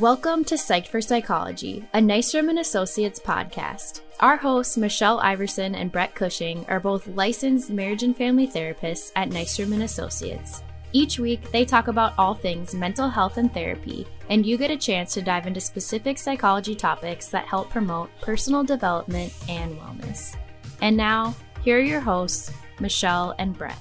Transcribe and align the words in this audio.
Welcome 0.00 0.42
to 0.46 0.56
Psyched 0.56 0.88
for 0.88 1.00
Psychology, 1.00 1.88
a 1.94 1.98
Nystrom 1.98 2.50
and 2.50 2.58
Associates 2.58 3.20
podcast. 3.20 4.00
Our 4.18 4.36
hosts, 4.36 4.76
Michelle 4.76 5.20
Iversen 5.20 5.76
and 5.76 5.92
Brett 5.92 6.16
Cushing, 6.16 6.66
are 6.66 6.80
both 6.80 7.06
licensed 7.06 7.70
marriage 7.70 8.02
and 8.02 8.16
family 8.16 8.48
therapists 8.48 9.12
at 9.14 9.30
Nystrom 9.30 9.72
and 9.72 9.84
Associates. 9.84 10.64
Each 10.92 11.20
week, 11.20 11.48
they 11.52 11.64
talk 11.64 11.86
about 11.86 12.12
all 12.18 12.34
things 12.34 12.74
mental 12.74 13.08
health 13.08 13.36
and 13.36 13.54
therapy, 13.54 14.04
and 14.30 14.44
you 14.44 14.58
get 14.58 14.72
a 14.72 14.76
chance 14.76 15.14
to 15.14 15.22
dive 15.22 15.46
into 15.46 15.60
specific 15.60 16.18
psychology 16.18 16.74
topics 16.74 17.28
that 17.28 17.46
help 17.46 17.70
promote 17.70 18.10
personal 18.20 18.64
development 18.64 19.32
and 19.48 19.78
wellness. 19.78 20.34
And 20.82 20.96
now, 20.96 21.36
here 21.62 21.78
are 21.78 21.80
your 21.80 22.00
hosts, 22.00 22.50
Michelle 22.80 23.36
and 23.38 23.56
Brett. 23.56 23.78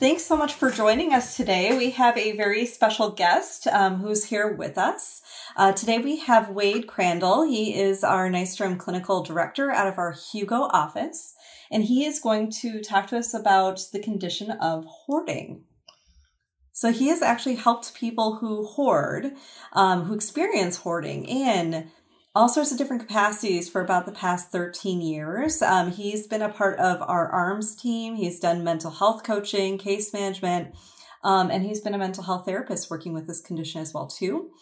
Thanks 0.00 0.24
so 0.24 0.34
much 0.34 0.54
for 0.54 0.70
joining 0.70 1.12
us 1.12 1.36
today. 1.36 1.76
We 1.76 1.90
have 1.90 2.16
a 2.16 2.34
very 2.34 2.64
special 2.64 3.10
guest 3.10 3.66
um, 3.66 3.96
who's 3.96 4.24
here 4.24 4.50
with 4.50 4.78
us. 4.78 5.20
Uh, 5.58 5.72
today 5.72 5.98
we 5.98 6.16
have 6.20 6.48
Wade 6.48 6.86
Crandall. 6.86 7.46
He 7.46 7.78
is 7.78 8.02
our 8.02 8.30
Nystrom 8.30 8.78
Clinical 8.78 9.22
Director 9.22 9.70
out 9.70 9.88
of 9.88 9.98
our 9.98 10.12
Hugo 10.12 10.70
office, 10.72 11.34
and 11.70 11.84
he 11.84 12.06
is 12.06 12.18
going 12.18 12.50
to 12.62 12.80
talk 12.80 13.08
to 13.08 13.18
us 13.18 13.34
about 13.34 13.88
the 13.92 14.00
condition 14.00 14.50
of 14.52 14.86
hoarding. 14.86 15.64
So 16.72 16.92
he 16.92 17.08
has 17.08 17.20
actually 17.20 17.56
helped 17.56 17.92
people 17.92 18.36
who 18.36 18.64
hoard, 18.64 19.32
um, 19.74 20.04
who 20.04 20.14
experience 20.14 20.76
hoarding 20.76 21.26
in 21.26 21.90
all 22.40 22.48
sorts 22.48 22.72
of 22.72 22.78
different 22.78 23.06
capacities 23.06 23.68
for 23.68 23.82
about 23.82 24.06
the 24.06 24.12
past 24.12 24.50
13 24.50 25.02
years. 25.02 25.60
Um, 25.60 25.92
he's 25.92 26.26
been 26.26 26.40
a 26.40 26.48
part 26.48 26.78
of 26.78 27.02
our 27.02 27.30
ARMHS 27.30 27.78
team. 27.78 28.14
He's 28.14 28.40
done 28.40 28.64
mental 28.64 28.90
health 28.90 29.24
coaching, 29.24 29.76
case 29.76 30.14
management, 30.14 30.74
um, 31.22 31.50
and 31.50 31.62
he's 31.62 31.82
been 31.82 31.92
a 31.92 31.98
mental 31.98 32.24
health 32.24 32.46
therapist 32.46 32.90
working 32.90 33.12
with 33.12 33.26
this 33.26 33.42
condition 33.42 33.82
as 33.82 33.92
well 33.92 34.06
too. 34.06 34.52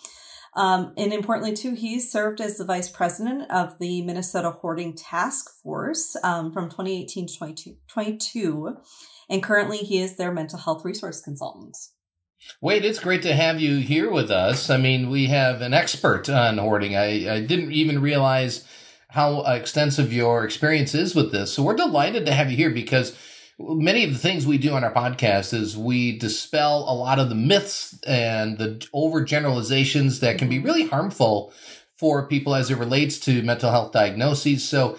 Um, 0.57 0.93
and 0.97 1.13
importantly 1.13 1.55
too, 1.55 1.77
he's 1.77 2.11
served 2.11 2.41
as 2.41 2.57
the 2.57 2.65
vice 2.65 2.89
president 2.89 3.49
of 3.49 3.79
the 3.79 4.03
Minnesota 4.03 4.51
Hoarding 4.51 4.97
Task 4.97 5.49
Force 5.63 6.17
um, 6.25 6.53
from 6.53 6.65
2018 6.71 7.29
to 7.29 7.33
2022, 7.35 8.77
and 9.31 9.41
currently 9.41 9.79
he 9.79 10.01
is 10.01 10.17
their 10.17 10.33
mental 10.33 10.59
health 10.59 10.85
resource 10.85 11.21
consultant. 11.21 11.77
Wade, 12.61 12.85
it's 12.85 12.99
great 12.99 13.23
to 13.23 13.35
have 13.35 13.61
you 13.61 13.77
here 13.77 14.11
with 14.11 14.31
us. 14.31 14.71
I 14.71 14.77
mean, 14.77 15.11
we 15.11 15.27
have 15.27 15.61
an 15.61 15.75
expert 15.75 16.29
on 16.29 16.59
hoarding. 16.59 16.97
I, 16.97 17.37
I 17.37 17.41
didn't 17.41 17.73
even 17.73 18.01
realize 18.01 18.65
how 19.11 19.43
extensive 19.43 20.13
your 20.13 20.45
experience 20.45 20.95
is 20.95 21.15
with 21.15 21.33
this. 21.33 21.53
So 21.53 21.63
we're 21.63 21.77
delighted 21.77 22.27
to 22.27 22.33
have 22.33 22.51
you 22.51 22.57
here 22.57 22.71
because 22.71 23.17
many 23.59 24.05
of 24.05 24.13
the 24.13 24.19
things 24.19 24.47
we 24.47 24.59
do 24.59 24.75
on 24.75 24.85
our 24.85 24.93
podcast 24.93 25.53
is 25.55 25.77
we 25.77 26.19
dispel 26.19 26.85
a 26.89 26.95
lot 26.95 27.19
of 27.19 27.29
the 27.29 27.35
myths 27.35 27.99
and 28.07 28.59
the 28.59 28.87
overgeneralizations 28.95 30.21
that 30.21 30.39
can 30.39 30.49
be 30.49 30.57
mm-hmm. 30.57 30.67
really 30.67 30.87
harmful 30.87 31.53
for 31.95 32.27
people 32.27 32.55
as 32.55 32.71
it 32.71 32.79
relates 32.79 33.19
to 33.19 33.43
mental 33.43 33.71
health 33.71 33.93
diagnoses. 33.93 34.69
So 34.69 34.99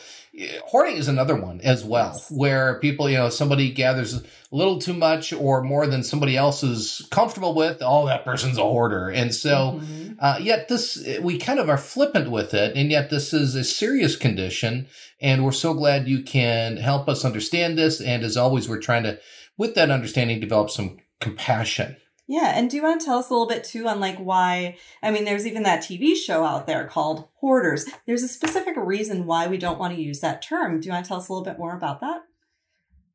hoarding 0.65 0.97
is 0.97 1.07
another 1.07 1.35
one 1.35 1.61
as 1.61 1.83
well, 1.83 2.13
yes. 2.13 2.31
where 2.31 2.79
people, 2.79 3.09
you 3.09 3.17
know, 3.17 3.29
somebody 3.29 3.71
gathers 3.71 4.13
a 4.13 4.23
little 4.51 4.79
too 4.79 4.93
much 4.93 5.33
or 5.33 5.61
more 5.61 5.87
than 5.87 6.03
somebody 6.03 6.37
else 6.37 6.63
is 6.63 7.07
comfortable 7.11 7.53
with. 7.53 7.77
Oh, 7.81 8.05
that 8.07 8.25
person's 8.25 8.57
a 8.57 8.63
hoarder. 8.63 9.09
And 9.09 9.33
so, 9.33 9.79
mm-hmm. 9.81 10.13
uh, 10.19 10.37
yet 10.41 10.67
this, 10.67 11.05
we 11.21 11.37
kind 11.37 11.59
of 11.59 11.69
are 11.69 11.77
flippant 11.77 12.31
with 12.31 12.53
it. 12.53 12.75
And 12.75 12.91
yet 12.91 13.09
this 13.09 13.33
is 13.33 13.55
a 13.55 13.63
serious 13.63 14.15
condition. 14.15 14.87
And 15.21 15.43
we're 15.43 15.51
so 15.51 15.73
glad 15.73 16.07
you 16.07 16.23
can 16.23 16.77
help 16.77 17.09
us 17.09 17.25
understand 17.25 17.77
this. 17.77 18.01
And 18.01 18.23
as 18.23 18.37
always, 18.37 18.69
we're 18.69 18.81
trying 18.81 19.03
to, 19.03 19.19
with 19.57 19.75
that 19.75 19.91
understanding, 19.91 20.39
develop 20.39 20.69
some 20.69 20.97
compassion 21.19 21.97
yeah, 22.29 22.53
and 22.55 22.69
do 22.69 22.77
you 22.77 22.83
want 22.83 23.01
to 23.01 23.05
tell 23.05 23.17
us 23.17 23.31
a 23.31 23.33
little 23.33 23.47
bit 23.47 23.63
too 23.63 23.87
on 23.87 23.99
like 23.99 24.19
why? 24.19 24.77
I 25.01 25.09
mean, 25.09 25.25
there's 25.25 25.47
even 25.47 25.63
that 25.63 25.81
TV 25.81 26.15
show 26.15 26.45
out 26.45 26.67
there 26.67 26.85
called 26.85 27.27
Hoarders. 27.41 27.87
There's 28.05 28.21
a 28.21 28.27
specific 28.27 28.75
reason 28.77 29.25
why 29.25 29.47
we 29.47 29.57
don't 29.57 29.79
want 29.79 29.95
to 29.95 30.01
use 30.01 30.19
that 30.19 30.43
term. 30.43 30.79
Do 30.79 30.85
you 30.85 30.93
want 30.93 31.05
to 31.05 31.09
tell 31.09 31.17
us 31.17 31.27
a 31.27 31.33
little 31.33 31.43
bit 31.43 31.57
more 31.57 31.75
about 31.75 32.01
that? 32.01 32.21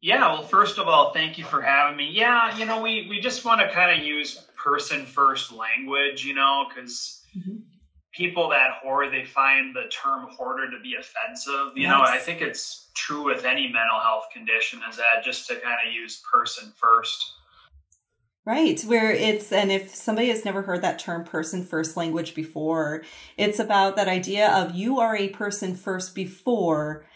Yeah, 0.01 0.33
well, 0.33 0.43
first 0.43 0.81
of 0.81 0.89
all, 0.89 1.13
thank 1.13 1.39
you 1.39 1.45
for 1.45 1.63
having 1.63 1.97
me. 1.97 2.11
Yeah, 2.11 2.59
you 2.59 2.67
know, 2.67 2.83
we 2.83 3.07
we 3.09 3.21
just 3.21 3.45
want 3.45 3.61
to 3.61 3.71
kind 3.71 3.97
of 3.97 4.05
use 4.05 4.49
person 4.57 5.07
first 5.07 5.53
language, 5.53 6.25
you 6.25 6.35
know, 6.35 6.67
because 6.69 7.23
mm-hmm. 7.39 7.59
people 8.13 8.49
that 8.49 8.81
hoard 8.83 9.13
they 9.13 9.25
find 9.25 9.77
the 9.77 9.89
term 9.91 10.27
hoarder 10.33 10.69
to 10.73 10.83
be 10.83 10.97
offensive. 10.99 11.77
You 11.77 11.83
yes. 11.83 11.91
know, 11.91 12.03
I 12.03 12.19
think 12.19 12.43
it's 12.43 12.91
true 12.95 13.27
with 13.27 13.45
any 13.45 13.69
mental 13.69 14.01
health 14.03 14.25
condition 14.33 14.81
is 14.91 14.97
that 14.97 15.23
just 15.25 15.47
to 15.47 15.55
kind 15.55 15.77
of 15.87 15.95
use 15.95 16.21
person 16.29 16.73
first. 16.77 17.34
Right, 18.47 18.79
where 18.83 19.11
it's, 19.11 19.53
and 19.53 19.73
if 19.73 19.95
somebody 19.95 20.29
has 20.29 20.45
never 20.45 20.61
heard 20.61 20.83
that 20.83 20.99
term 20.99 21.25
person 21.25 21.65
first 21.65 21.97
language 21.97 22.35
before, 22.35 23.03
it's 23.39 23.59
about 23.59 23.97
that 23.97 24.07
idea 24.07 24.51
of 24.51 24.75
you 24.75 25.01
are 25.01 25.17
a 25.17 25.31
person 25.31 25.75
first 25.75 26.15
before 26.15 27.07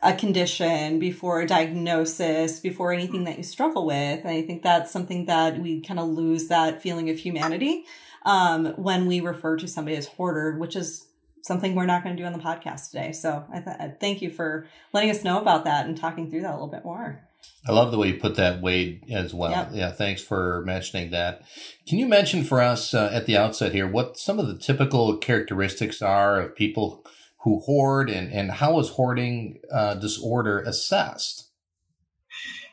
a 0.00 0.12
condition, 0.12 1.00
before 1.00 1.40
a 1.40 1.46
diagnosis, 1.46 2.60
before 2.60 2.92
anything 2.92 3.24
that 3.24 3.36
you 3.36 3.42
struggle 3.42 3.84
with. 3.84 4.20
And 4.20 4.28
I 4.28 4.42
think 4.42 4.62
that's 4.62 4.92
something 4.92 5.26
that 5.26 5.58
we 5.58 5.80
kind 5.80 5.98
of 5.98 6.08
lose 6.08 6.46
that 6.48 6.80
feeling 6.82 7.10
of 7.10 7.18
humanity 7.18 7.84
um, 8.24 8.66
when 8.76 9.06
we 9.06 9.18
refer 9.18 9.56
to 9.56 9.66
somebody 9.66 9.96
as 9.96 10.06
hoarder, 10.06 10.56
which 10.56 10.76
is 10.76 11.08
something 11.42 11.74
we're 11.74 11.86
not 11.86 12.04
going 12.04 12.16
to 12.16 12.22
do 12.22 12.26
on 12.26 12.32
the 12.32 12.38
podcast 12.38 12.90
today. 12.90 13.10
So 13.10 13.44
I 13.52 13.60
th- 13.60 13.92
thank 14.00 14.22
you 14.22 14.30
for 14.30 14.68
letting 14.92 15.10
us 15.10 15.24
know 15.24 15.40
about 15.40 15.64
that 15.64 15.86
and 15.86 15.96
talking 15.96 16.30
through 16.30 16.42
that 16.42 16.50
a 16.50 16.52
little 16.52 16.68
bit 16.68 16.84
more. 16.84 17.26
I 17.68 17.72
love 17.72 17.90
the 17.90 17.98
way 17.98 18.08
you 18.08 18.20
put 18.20 18.36
that, 18.36 18.60
Wade, 18.60 19.04
as 19.10 19.34
well. 19.34 19.50
Yep. 19.50 19.70
Yeah, 19.72 19.90
thanks 19.90 20.22
for 20.22 20.62
mentioning 20.64 21.10
that. 21.10 21.42
Can 21.88 21.98
you 21.98 22.06
mention 22.06 22.44
for 22.44 22.60
us 22.60 22.94
uh, 22.94 23.10
at 23.12 23.26
the 23.26 23.36
outset 23.36 23.72
here 23.72 23.88
what 23.88 24.18
some 24.18 24.38
of 24.38 24.46
the 24.46 24.56
typical 24.56 25.16
characteristics 25.16 26.00
are 26.00 26.40
of 26.40 26.54
people 26.54 27.04
who 27.40 27.60
hoard 27.60 28.08
and, 28.08 28.32
and 28.32 28.52
how 28.52 28.78
is 28.78 28.90
hoarding 28.90 29.58
uh, 29.72 29.94
disorder 29.94 30.60
assessed? 30.60 31.50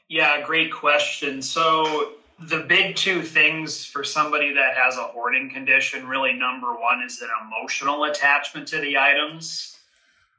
Yeah, 0.10 0.42
great 0.46 0.72
question. 0.72 1.42
So, 1.42 2.14
the 2.40 2.66
big 2.68 2.96
two 2.96 3.22
things 3.22 3.86
for 3.86 4.04
somebody 4.04 4.54
that 4.54 4.76
has 4.76 4.98
a 4.98 5.04
hoarding 5.04 5.50
condition 5.50 6.08
really 6.08 6.34
number 6.34 6.74
one 6.74 7.02
is 7.02 7.22
an 7.22 7.30
emotional 7.48 8.04
attachment 8.06 8.68
to 8.68 8.80
the 8.80 8.98
items 8.98 9.78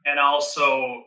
and 0.05 0.19
also 0.19 1.05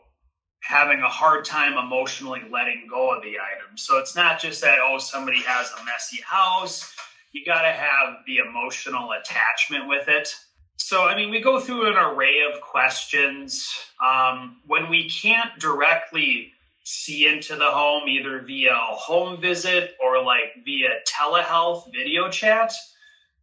having 0.61 0.99
a 1.01 1.07
hard 1.07 1.45
time 1.45 1.77
emotionally 1.77 2.41
letting 2.51 2.87
go 2.89 3.15
of 3.15 3.23
the 3.23 3.37
item. 3.39 3.75
So 3.75 3.97
it's 3.97 4.15
not 4.15 4.39
just 4.39 4.61
that, 4.61 4.79
oh, 4.83 4.97
somebody 4.97 5.39
has 5.39 5.71
a 5.79 5.85
messy 5.85 6.21
house. 6.21 6.93
You 7.31 7.45
got 7.45 7.61
to 7.61 7.71
have 7.71 8.17
the 8.27 8.37
emotional 8.37 9.11
attachment 9.11 9.87
with 9.87 10.07
it. 10.07 10.33
So, 10.77 11.03
I 11.03 11.15
mean, 11.15 11.29
we 11.29 11.41
go 11.41 11.59
through 11.59 11.87
an 11.87 11.97
array 11.97 12.37
of 12.51 12.61
questions. 12.61 13.69
Um, 14.03 14.57
when 14.65 14.89
we 14.89 15.09
can't 15.09 15.59
directly 15.59 16.53
see 16.83 17.27
into 17.27 17.55
the 17.55 17.69
home, 17.69 18.07
either 18.07 18.39
via 18.41 18.71
a 18.71 18.95
home 18.95 19.39
visit 19.39 19.95
or 20.03 20.23
like 20.23 20.63
via 20.65 20.89
telehealth 21.07 21.91
video 21.93 22.29
chat, 22.29 22.73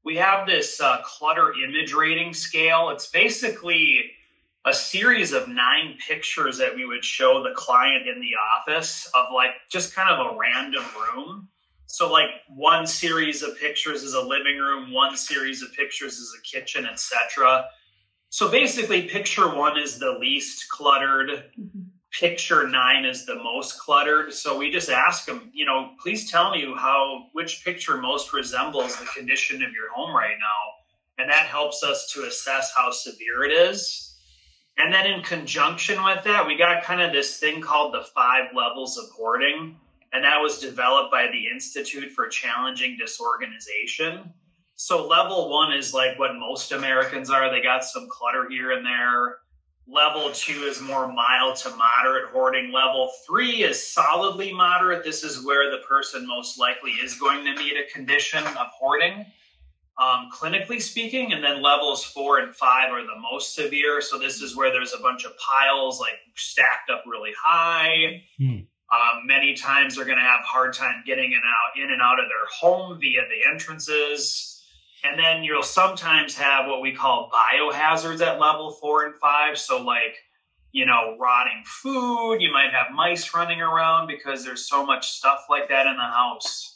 we 0.04 0.16
have 0.16 0.46
this 0.46 0.80
uh, 0.80 0.98
clutter 1.04 1.52
image 1.64 1.92
rating 1.92 2.32
scale. 2.32 2.90
It's 2.90 3.08
basically 3.08 4.10
a 4.66 4.74
series 4.74 5.32
of 5.32 5.48
nine 5.48 5.96
pictures 6.06 6.58
that 6.58 6.74
we 6.74 6.84
would 6.84 7.04
show 7.04 7.42
the 7.42 7.54
client 7.54 8.08
in 8.08 8.20
the 8.20 8.32
office 8.58 9.08
of 9.14 9.26
like 9.32 9.52
just 9.70 9.94
kind 9.94 10.10
of 10.10 10.34
a 10.34 10.36
random 10.36 10.84
room. 11.00 11.48
So 11.86 12.10
like 12.10 12.30
one 12.48 12.84
series 12.84 13.44
of 13.44 13.56
pictures 13.58 14.02
is 14.02 14.14
a 14.14 14.20
living 14.20 14.58
room, 14.58 14.92
one 14.92 15.16
series 15.16 15.62
of 15.62 15.72
pictures 15.72 16.14
is 16.14 16.36
a 16.36 16.42
kitchen, 16.42 16.84
etc. 16.84 17.66
So 18.30 18.50
basically 18.50 19.02
picture 19.02 19.54
1 19.54 19.78
is 19.78 20.00
the 20.00 20.18
least 20.18 20.68
cluttered. 20.68 21.30
Mm-hmm. 21.30 21.82
Picture 22.10 22.66
9 22.66 23.04
is 23.04 23.24
the 23.24 23.36
most 23.36 23.78
cluttered. 23.78 24.32
So 24.34 24.58
we 24.58 24.70
just 24.72 24.90
ask 24.90 25.26
them, 25.26 25.50
you 25.52 25.64
know, 25.64 25.92
please 26.02 26.28
tell 26.28 26.50
me 26.50 26.62
how 26.76 27.26
which 27.34 27.64
picture 27.64 27.98
most 27.98 28.32
resembles 28.32 28.96
the 28.96 29.06
condition 29.06 29.62
of 29.62 29.70
your 29.72 29.92
home 29.94 30.14
right 30.14 30.36
now. 30.40 31.22
And 31.22 31.30
that 31.30 31.46
helps 31.46 31.84
us 31.84 32.10
to 32.14 32.24
assess 32.24 32.72
how 32.76 32.90
severe 32.90 33.44
it 33.44 33.52
is 33.52 34.05
and 34.78 34.92
then 34.92 35.06
in 35.06 35.22
conjunction 35.22 36.02
with 36.04 36.24
that, 36.24 36.46
we 36.46 36.56
got 36.56 36.84
kind 36.84 37.00
of 37.00 37.12
this 37.12 37.38
thing 37.38 37.62
called 37.62 37.94
the 37.94 38.06
five 38.14 38.54
levels 38.54 38.98
of 38.98 39.08
hoarding. 39.10 39.76
And 40.12 40.24
that 40.24 40.40
was 40.40 40.60
developed 40.60 41.10
by 41.10 41.26
the 41.26 41.46
Institute 41.52 42.12
for 42.12 42.28
Challenging 42.28 42.96
Disorganization. 42.98 44.32
So 44.74 45.06
level 45.06 45.50
one 45.50 45.72
is 45.72 45.94
like 45.94 46.18
what 46.18 46.36
most 46.36 46.72
Americans 46.72 47.30
are. 47.30 47.50
They 47.50 47.62
got 47.62 47.84
some 47.84 48.08
clutter 48.10 48.48
here 48.48 48.72
and 48.72 48.84
there. 48.84 49.38
Level 49.88 50.30
two 50.32 50.64
is 50.64 50.80
more 50.80 51.10
mild 51.10 51.56
to 51.56 51.70
moderate 51.70 52.30
hoarding. 52.30 52.72
Level 52.72 53.10
three 53.26 53.62
is 53.62 53.82
solidly 53.82 54.52
moderate. 54.52 55.04
This 55.04 55.22
is 55.22 55.44
where 55.44 55.70
the 55.70 55.82
person 55.86 56.26
most 56.26 56.58
likely 56.58 56.90
is 56.92 57.18
going 57.18 57.44
to 57.44 57.54
meet 57.54 57.74
a 57.76 57.90
condition 57.92 58.44
of 58.44 58.66
hoarding 58.78 59.24
um, 59.98 60.28
clinically 60.32 60.80
speaking. 60.80 61.32
And 61.32 61.42
then 61.42 61.62
levels 61.62 62.04
four 62.04 62.38
and 62.38 62.54
five 62.54 62.92
are 62.92 63.02
the 63.02 63.20
most 63.32 63.54
severe. 63.54 64.00
So 64.00 64.18
this 64.18 64.40
is 64.40 64.56
where 64.56 64.70
there's 64.70 64.92
a 64.92 65.00
bunch 65.00 65.24
of 65.24 65.32
piles 65.38 66.00
like 66.00 66.18
stacked 66.34 66.90
up 66.90 67.04
really 67.06 67.32
high. 67.42 68.22
Hmm. 68.38 68.60
Um, 68.92 69.26
many 69.26 69.54
times 69.54 69.96
they're 69.96 70.04
going 70.04 70.18
to 70.18 70.22
have 70.22 70.40
hard 70.44 70.72
time 70.72 71.02
getting 71.04 71.32
in, 71.32 71.38
out, 71.38 71.82
in 71.82 71.90
and 71.90 72.00
out 72.00 72.20
of 72.20 72.26
their 72.26 72.46
home 72.52 73.00
via 73.00 73.22
the 73.22 73.50
entrances. 73.52 74.62
And 75.02 75.18
then 75.18 75.42
you'll 75.42 75.62
sometimes 75.62 76.36
have 76.36 76.66
what 76.66 76.80
we 76.80 76.92
call 76.92 77.30
biohazards 77.32 78.20
at 78.20 78.38
level 78.38 78.70
four 78.72 79.06
and 79.06 79.14
five. 79.16 79.58
So, 79.58 79.82
like, 79.82 80.16
you 80.72 80.86
know, 80.86 81.16
rotting 81.18 81.62
food, 81.64 82.38
you 82.38 82.52
might 82.52 82.70
have 82.72 82.94
mice 82.94 83.34
running 83.34 83.60
around 83.60 84.06
because 84.06 84.44
there's 84.44 84.68
so 84.68 84.84
much 84.84 85.10
stuff 85.10 85.46
like 85.50 85.68
that 85.68 85.86
in 85.86 85.96
the 85.96 86.02
house. 86.02 86.75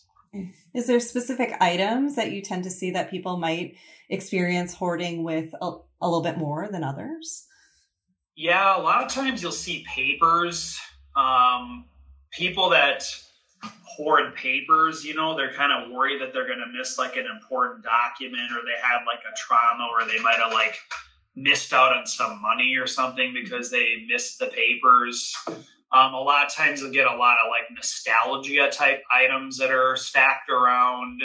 Is 0.75 0.87
there 0.87 1.01
specific 1.01 1.55
items 1.61 2.17
that 2.17 2.31
you 2.31 2.43
tend 2.43 2.65
to 2.65 2.71
see 2.71 2.93
that 2.93 3.11
people 3.11 3.37
might 3.37 3.75
experience 4.09 4.75
hoarding 4.75 5.25
with 5.25 5.53
a, 5.61 5.73
a 6.01 6.07
little 6.07 6.23
bit 6.23 6.39
more 6.39 6.69
than 6.71 6.85
others? 6.85 7.47
Yeah, 8.37 8.79
a 8.79 8.81
lot 8.81 9.03
of 9.03 9.11
times 9.11 9.43
you'll 9.43 9.53
see 9.53 9.85
papers. 9.89 10.79
Um, 11.17 11.87
people 12.31 12.71
that 12.71 13.05
hoard 13.85 14.35
papers, 14.37 15.05
you 15.05 15.15
know, 15.15 15.37
they're 15.37 15.53
kind 15.53 15.73
of 15.73 15.91
worried 15.91 16.21
that 16.21 16.33
they're 16.33 16.47
going 16.47 16.61
to 16.61 16.79
miss 16.79 16.97
like 16.97 17.17
an 17.17 17.27
important 17.27 17.85
document 17.85 18.51
or 18.53 18.63
they 18.65 18.81
had 18.81 19.05
like 19.07 19.21
a 19.21 19.37
trauma 19.37 19.89
or 19.93 20.07
they 20.07 20.23
might 20.23 20.37
have 20.37 20.53
like 20.53 20.79
missed 21.35 21.73
out 21.73 21.95
on 21.95 22.07
some 22.07 22.41
money 22.41 22.77
or 22.77 22.87
something 22.87 23.35
because 23.35 23.71
they 23.71 24.07
missed 24.09 24.39
the 24.39 24.47
papers. 24.47 25.35
Um, 25.93 26.15
a 26.15 26.21
lot 26.21 26.47
of 26.47 26.55
times 26.55 26.81
you'll 26.81 26.93
get 26.93 27.07
a 27.07 27.17
lot 27.17 27.37
of 27.45 27.51
like 27.51 27.69
nostalgia 27.75 28.71
type 28.71 29.03
items 29.13 29.59
that 29.59 29.71
are 29.71 29.97
stacked 29.97 30.49
around. 30.49 31.23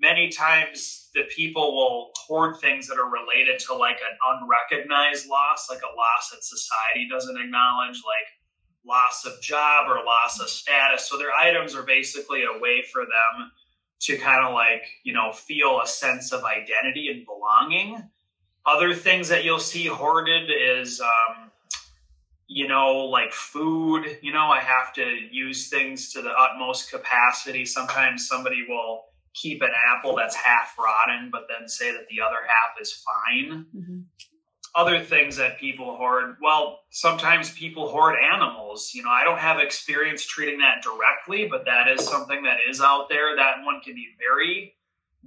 Many 0.00 0.30
times 0.30 1.10
the 1.14 1.24
people 1.34 1.74
will 1.74 2.12
hoard 2.14 2.60
things 2.60 2.86
that 2.86 2.98
are 2.98 3.10
related 3.10 3.58
to 3.66 3.74
like 3.74 3.96
an 3.96 4.16
unrecognized 4.30 5.28
loss, 5.28 5.68
like 5.70 5.80
a 5.80 5.96
loss 5.96 6.30
that 6.30 6.44
society 6.44 7.08
doesn't 7.10 7.36
acknowledge, 7.36 7.96
like 8.06 8.28
loss 8.86 9.24
of 9.24 9.40
job 9.42 9.88
or 9.88 10.04
loss 10.04 10.38
of 10.40 10.48
status. 10.48 11.08
So 11.08 11.18
their 11.18 11.32
items 11.32 11.74
are 11.74 11.82
basically 11.82 12.42
a 12.44 12.60
way 12.60 12.84
for 12.92 13.02
them 13.02 13.50
to 14.02 14.18
kind 14.18 14.46
of 14.46 14.54
like, 14.54 14.82
you 15.02 15.14
know, 15.14 15.32
feel 15.32 15.80
a 15.80 15.86
sense 15.86 16.32
of 16.32 16.44
identity 16.44 17.08
and 17.08 17.26
belonging. 17.26 18.08
Other 18.64 18.94
things 18.94 19.28
that 19.28 19.44
you'll 19.44 19.58
see 19.58 19.86
hoarded 19.86 20.50
is, 20.50 21.00
um, 21.00 21.50
you 22.48 22.68
know, 22.68 23.06
like 23.06 23.32
food. 23.32 24.18
You 24.22 24.32
know, 24.32 24.46
I 24.46 24.60
have 24.60 24.92
to 24.94 25.04
use 25.30 25.68
things 25.68 26.12
to 26.12 26.22
the 26.22 26.30
utmost 26.30 26.90
capacity. 26.90 27.64
Sometimes 27.64 28.28
somebody 28.28 28.64
will 28.68 29.04
keep 29.34 29.62
an 29.62 29.70
apple 29.94 30.16
that's 30.16 30.34
half 30.34 30.74
rotten, 30.78 31.30
but 31.30 31.42
then 31.48 31.68
say 31.68 31.92
that 31.92 32.06
the 32.08 32.22
other 32.22 32.38
half 32.46 32.80
is 32.80 32.92
fine. 32.92 33.66
Mm-hmm 33.76 33.98
other 34.76 35.00
things 35.00 35.36
that 35.36 35.58
people 35.58 35.96
hoard 35.96 36.36
well 36.42 36.80
sometimes 36.90 37.50
people 37.52 37.88
hoard 37.88 38.14
animals 38.32 38.92
you 38.94 39.02
know 39.02 39.10
i 39.10 39.24
don't 39.24 39.38
have 39.38 39.58
experience 39.58 40.24
treating 40.24 40.58
that 40.58 40.82
directly 40.82 41.48
but 41.48 41.64
that 41.64 41.88
is 41.88 42.06
something 42.06 42.42
that 42.42 42.58
is 42.68 42.80
out 42.80 43.08
there 43.08 43.34
that 43.34 43.64
one 43.64 43.80
can 43.82 43.94
be 43.94 44.08
very 44.18 44.74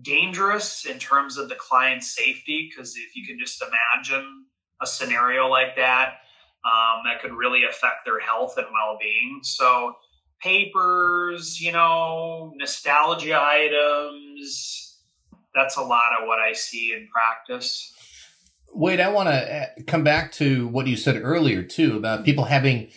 dangerous 0.04 0.86
in 0.86 1.00
terms 1.00 1.38
of 1.38 1.50
the 1.50 1.56
client's 1.56 2.16
safety 2.16 2.70
because 2.70 2.96
if 2.96 3.16
you 3.16 3.26
can 3.26 3.38
just 3.40 3.62
imagine 3.62 4.46
a 4.82 4.86
scenario 4.86 5.48
like 5.48 5.76
that 5.76 6.20
um, 6.66 7.04
that 7.06 7.22
could 7.22 7.34
really 7.34 7.64
affect 7.64 8.06
their 8.06 8.20
health 8.20 8.56
and 8.58 8.68
well-being 8.72 9.40
so 9.44 9.96
papers 10.42 11.60
you 11.60 11.72
know 11.72 12.54
nostalgia 12.56 13.40
items 13.42 14.98
that's 15.54 15.78
a 15.78 15.82
lot 15.82 16.12
of 16.20 16.28
what 16.28 16.40
i 16.40 16.54
see 16.54 16.94
in 16.94 17.08
practice 17.12 17.94
Wade, 18.74 19.00
I 19.00 19.10
want 19.10 19.30
to 19.30 19.62
uh, 19.62 19.66
come 19.88 20.04
back 20.04 20.32
to 20.34 20.68
what 20.68 20.88
you 20.88 20.96
said 20.96 21.20
earlier 21.22 21.64
too 21.64 21.98
about 21.98 22.24
people 22.24 22.46
having 22.46 22.92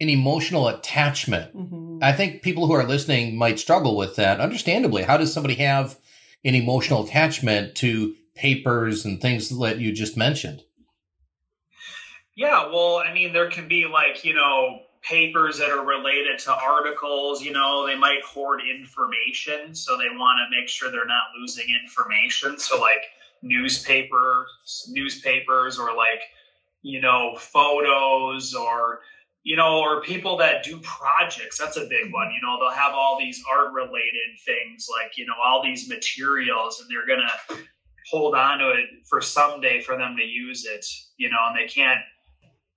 an 0.00 0.08
emotional 0.08 0.68
attachment. 0.68 1.56
Mm-hmm. 1.56 1.98
I 2.02 2.12
think 2.12 2.42
people 2.42 2.66
who 2.66 2.74
are 2.74 2.84
listening 2.84 3.36
might 3.36 3.58
struggle 3.58 3.96
with 3.96 4.16
that. 4.16 4.40
Understandably, 4.40 5.04
how 5.04 5.16
does 5.16 5.32
somebody 5.32 5.54
have 5.54 5.98
an 6.44 6.54
emotional 6.54 7.04
attachment 7.04 7.74
to 7.76 8.14
papers 8.34 9.04
and 9.04 9.20
things 9.20 9.48
that 9.58 9.78
you 9.78 9.92
just 9.92 10.16
mentioned? 10.16 10.62
Yeah, 12.36 12.66
well, 12.66 12.98
I 12.98 13.12
mean, 13.12 13.32
there 13.32 13.50
can 13.50 13.66
be 13.66 13.86
like, 13.86 14.24
you 14.24 14.34
know, 14.34 14.82
papers 15.02 15.58
that 15.58 15.70
are 15.70 15.84
related 15.84 16.38
to 16.40 16.52
articles, 16.54 17.42
you 17.42 17.52
know, 17.52 17.86
they 17.86 17.96
might 17.96 18.22
hoard 18.24 18.60
information. 18.60 19.74
So 19.74 19.96
they 19.96 20.10
want 20.10 20.38
to 20.38 20.58
make 20.60 20.68
sure 20.68 20.90
they're 20.90 21.06
not 21.06 21.32
losing 21.38 21.66
information. 21.82 22.58
So, 22.58 22.78
like, 22.78 23.02
newspapers, 23.42 24.88
newspapers, 24.90 25.78
or 25.78 25.94
like 25.96 26.20
you 26.82 27.00
know 27.00 27.36
photos, 27.36 28.54
or 28.54 29.00
you 29.42 29.56
know, 29.56 29.80
or 29.80 30.02
people 30.02 30.36
that 30.38 30.64
do 30.64 30.80
projects. 30.80 31.58
That's 31.58 31.76
a 31.76 31.86
big 31.86 32.12
one. 32.12 32.30
You 32.32 32.40
know, 32.42 32.58
they'll 32.58 32.76
have 32.76 32.94
all 32.94 33.18
these 33.18 33.42
art 33.50 33.72
related 33.72 34.38
things, 34.44 34.88
like 34.90 35.16
you 35.16 35.26
know, 35.26 35.34
all 35.44 35.62
these 35.62 35.88
materials, 35.88 36.80
and 36.80 36.90
they're 36.90 37.06
gonna 37.06 37.64
hold 38.10 38.34
on 38.34 38.58
to 38.58 38.70
it 38.70 38.86
for 39.08 39.20
someday 39.20 39.80
for 39.80 39.96
them 39.96 40.16
to 40.16 40.24
use 40.24 40.64
it. 40.64 40.84
You 41.16 41.30
know, 41.30 41.38
and 41.48 41.56
they 41.56 41.66
can't 41.66 42.00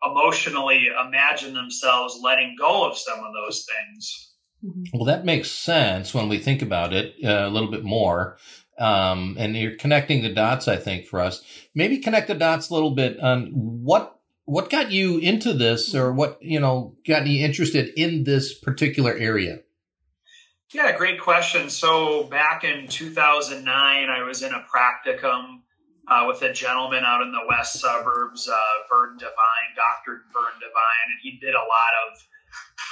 emotionally 0.03 0.87
imagine 1.05 1.53
themselves 1.53 2.19
letting 2.23 2.55
go 2.57 2.89
of 2.89 2.97
some 2.97 3.19
of 3.19 3.33
those 3.33 3.65
things. 3.65 4.33
Well, 4.93 5.05
that 5.05 5.25
makes 5.25 5.51
sense 5.51 6.13
when 6.13 6.27
we 6.27 6.37
think 6.37 6.61
about 6.61 6.93
it 6.93 7.15
uh, 7.23 7.47
a 7.47 7.49
little 7.49 7.71
bit 7.71 7.83
more. 7.83 8.37
Um, 8.77 9.35
and 9.37 9.55
you're 9.55 9.75
connecting 9.75 10.21
the 10.21 10.33
dots, 10.33 10.67
I 10.67 10.77
think, 10.77 11.05
for 11.05 11.19
us. 11.19 11.41
Maybe 11.75 11.99
connect 11.99 12.27
the 12.27 12.35
dots 12.35 12.69
a 12.69 12.73
little 12.73 12.91
bit 12.91 13.19
on 13.19 13.47
what 13.53 14.15
what 14.45 14.71
got 14.71 14.89
you 14.89 15.19
into 15.19 15.53
this, 15.53 15.93
or 15.93 16.11
what 16.11 16.37
you 16.41 16.59
know 16.59 16.95
got 17.05 17.27
you 17.27 17.45
interested 17.45 17.91
in 17.97 18.23
this 18.23 18.57
particular 18.57 19.13
area. 19.13 19.59
Yeah, 20.73 20.95
great 20.95 21.19
question. 21.19 21.69
So 21.69 22.23
back 22.23 22.63
in 22.63 22.87
2009, 22.87 23.67
I 23.67 24.23
was 24.23 24.43
in 24.43 24.53
a 24.53 24.65
practicum 24.73 25.61
uh, 26.09 26.25
with 26.27 26.41
a 26.41 26.51
gentleman 26.51 27.03
out 27.05 27.21
in 27.21 27.31
the 27.31 27.45
west 27.47 27.79
suburbs, 27.79 28.49
uh, 28.49 28.55
Vern 28.89 29.17
Devine, 29.17 29.71
Dr. 29.75 30.23
Vern 30.33 30.57
Devine, 30.59 31.07
and 31.11 31.19
he 31.21 31.39
did 31.39 31.53
a 31.53 31.59
lot 31.59 31.93
of 32.09 32.19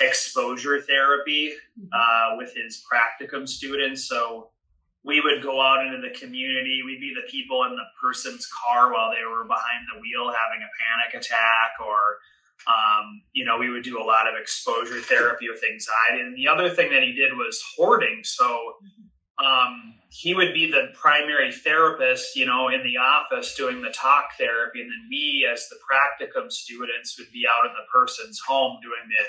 exposure 0.01 0.81
therapy 0.81 1.53
uh, 1.91 2.35
with 2.37 2.53
his 2.55 2.83
practicum 2.85 3.47
students. 3.47 4.07
So 4.07 4.51
we 5.03 5.21
would 5.21 5.41
go 5.41 5.61
out 5.61 5.85
into 5.85 5.99
the 6.01 6.13
community. 6.13 6.81
We'd 6.85 6.99
be 6.99 7.13
the 7.15 7.29
people 7.29 7.63
in 7.63 7.71
the 7.71 7.87
person's 8.01 8.47
car 8.47 8.93
while 8.93 9.09
they 9.11 9.25
were 9.25 9.45
behind 9.45 9.87
the 9.93 9.99
wheel 9.99 10.27
having 10.27 10.61
a 10.61 10.69
panic 10.77 11.25
attack, 11.25 11.71
or 11.83 12.19
um, 12.67 13.21
you 13.33 13.45
know, 13.45 13.57
we 13.57 13.69
would 13.69 13.83
do 13.83 14.01
a 14.01 14.03
lot 14.03 14.27
of 14.27 14.33
exposure 14.39 14.99
therapy 15.01 15.47
with 15.49 15.61
anxiety. 15.63 16.21
And 16.21 16.35
the 16.35 16.47
other 16.47 16.69
thing 16.69 16.91
that 16.91 17.03
he 17.03 17.13
did 17.13 17.33
was 17.33 17.63
hoarding. 17.75 18.21
So 18.23 18.75
um, 19.43 19.93
he 20.09 20.33
would 20.33 20.53
be 20.53 20.71
the 20.71 20.89
primary 20.93 21.51
therapist, 21.51 22.35
you 22.35 22.45
know, 22.45 22.69
in 22.69 22.81
the 22.83 22.97
office 22.97 23.55
doing 23.55 23.81
the 23.81 23.89
talk 23.89 24.29
therapy, 24.37 24.81
and 24.81 24.89
then 24.89 25.07
we, 25.09 25.47
as 25.51 25.67
the 25.69 25.77
practicum 25.85 26.51
students, 26.51 27.17
would 27.19 27.31
be 27.31 27.43
out 27.49 27.65
in 27.65 27.73
the 27.73 27.85
person's 27.93 28.39
home 28.39 28.79
doing 28.81 29.09
the 29.09 29.23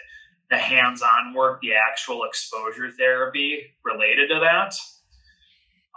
the 0.50 0.56
hands-on 0.56 1.34
work, 1.34 1.60
the 1.60 1.74
actual 1.74 2.24
exposure 2.24 2.90
therapy 2.90 3.74
related 3.84 4.28
to 4.28 4.40
that. 4.40 4.74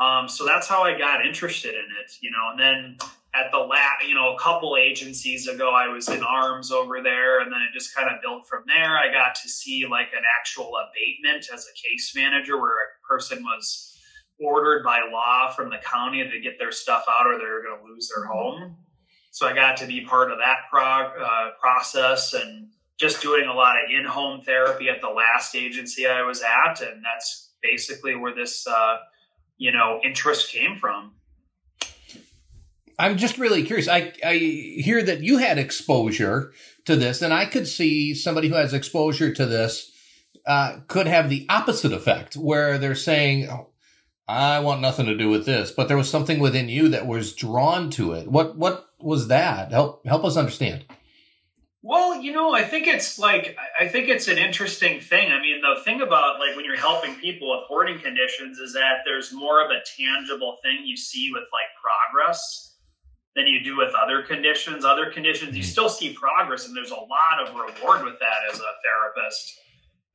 Um, 0.04 0.28
so 0.28 0.46
that's 0.46 0.68
how 0.68 0.84
I 0.84 0.98
got 0.98 1.26
interested 1.26 1.74
in 1.74 1.86
it, 2.04 2.12
you 2.22 2.32
know. 2.32 2.50
And 2.52 2.60
then 2.60 2.98
at 3.34 3.52
the 3.52 3.60
last, 3.60 4.06
you 4.06 4.16
know, 4.16 4.36
a 4.36 4.40
couple 4.40 4.76
agencies 4.76 5.48
ago, 5.48 5.72
I 5.72 5.88
was 5.88 6.10
in 6.10 6.20
ARMHS 6.20 6.72
over 6.72 7.02
there, 7.02 7.40
and 7.40 7.52
then 7.52 7.62
it 7.62 7.74
just 7.74 7.96
kind 7.96 8.10
of 8.10 8.22
built 8.22 8.46
from 8.48 8.64
there. 8.68 8.98
I 8.98 9.10
got 9.12 9.36
to 9.36 9.48
see 9.48 9.86
like 9.90 10.10
an 10.14 10.24
actual 10.40 10.74
abatement 10.76 11.48
as 11.54 11.66
a 11.66 11.88
case 11.88 12.12
manager, 12.14 12.60
where 12.60 12.72
a 12.72 13.08
person 13.08 13.44
was 13.44 13.91
ordered 14.42 14.84
by 14.84 15.02
law 15.12 15.52
from 15.52 15.70
the 15.70 15.78
county 15.78 16.28
to 16.30 16.40
get 16.40 16.58
their 16.60 16.72
stuff 16.72 17.06
out, 17.10 17.28
or 17.28 17.38
they 17.38 17.46
were 17.46 17.62
going 17.62 17.80
to 17.80 17.94
lose 17.94 18.10
their 18.16 18.26
home. 18.26 18.76
So 19.32 19.48
I 19.48 19.54
got 19.54 19.78
to 19.78 19.86
be 19.86 20.02
part 20.02 20.32
of 20.32 20.40
that 20.40 20.70
prog- 20.70 21.18
uh, 21.22 21.52
process 21.60 22.34
and 22.34 22.68
just 22.98 23.22
doing 23.22 23.48
a 23.48 23.54
lot 23.54 23.76
of 23.76 23.90
in-home 23.90 24.42
therapy 24.42 24.90
at 24.90 25.02
the 25.02 25.10
last 25.10 25.56
agency 25.56 26.06
I 26.06 26.22
was 26.24 26.42
at, 26.42 26.82
and 26.82 27.04
that's 27.04 27.52
basically 27.62 28.16
where 28.16 28.36
this. 28.36 28.68
Uh, 28.68 28.98
you 29.62 29.72
know 29.72 30.02
interest 30.04 30.52
came 30.52 30.76
from. 30.76 31.14
I'm 32.98 33.18
just 33.18 33.38
really 33.38 33.64
curious. 33.64 33.88
I, 33.88 34.12
I 34.24 34.34
hear 34.34 35.02
that 35.04 35.22
you 35.22 35.38
had 35.38 35.58
exposure 35.58 36.52
to 36.86 36.96
this, 36.96 37.22
and 37.22 37.34
I 37.34 37.46
could 37.46 37.68
see 37.68 38.14
somebody 38.14 38.50
who 38.50 38.56
has 38.56 38.74
exposure 38.74 39.34
to 39.34 39.46
this 39.46 39.92
uh, 40.46 40.80
could 40.88 41.08
have 41.08 41.30
the 41.30 41.46
opposite 41.48 41.94
effect, 41.94 42.36
where 42.36 42.78
they're 42.78 42.96
saying, 42.96 43.50
"I 44.32 44.60
want 44.60 44.82
nothing 44.82 45.06
to 45.08 45.18
do 45.18 45.30
with 45.30 45.46
this," 45.46 45.72
but 45.72 45.88
there 45.88 45.98
was 45.98 46.10
something 46.10 46.40
within 46.40 46.70
you 46.70 46.90
that 46.90 47.08
was 47.08 47.34
drawn 47.34 47.90
to 47.92 48.14
it. 48.14 48.28
What 48.28 48.58
what 48.58 48.88
was 49.00 49.28
that? 49.28 49.72
Help 49.72 50.06
help 50.06 50.24
us 50.24 50.38
understand. 50.38 50.86
Well, 51.84 52.22
you 52.22 52.32
know, 52.32 52.54
I 52.54 52.64
think 52.64 52.86
it's 52.86 53.18
like 53.18 53.58
I 53.80 53.88
think 53.88 54.08
it's 54.08 54.28
an 54.28 54.38
interesting 54.38 55.00
thing. 55.00 55.32
I 55.32 55.42
mean, 55.42 55.62
the 55.62 55.82
thing 55.84 56.02
about 56.02 56.40
like 56.40 56.56
when 56.56 56.64
you're 56.64 56.78
helping 56.78 57.16
people 57.16 57.50
with 57.50 57.68
hoarding 57.68 58.00
conditions 58.00 58.60
is 58.60 58.74
that 58.74 59.00
there's 59.04 59.34
more 59.34 59.66
of 59.66 59.72
a 59.72 59.82
tangible 59.98 60.58
thing 60.62 60.86
you 60.86 60.96
see 60.96 61.32
with 61.34 61.46
like 61.52 61.70
progress 61.82 62.76
than 63.36 63.48
you 63.48 63.64
do 63.64 63.78
with 63.78 63.94
other 63.96 64.22
conditions. 64.22 64.86
Other 64.86 65.10
conditions 65.10 65.56
you 65.56 65.64
mm-hmm. 65.64 65.72
still 65.72 65.90
see 65.90 66.14
progress 66.14 66.68
and 66.68 66.78
there's 66.78 66.92
a 66.92 66.96
lot 66.96 67.42
of 67.42 67.56
reward 67.56 68.04
with 68.04 68.20
that 68.20 68.54
as 68.54 68.60
a 68.60 68.72
therapist. 68.84 69.60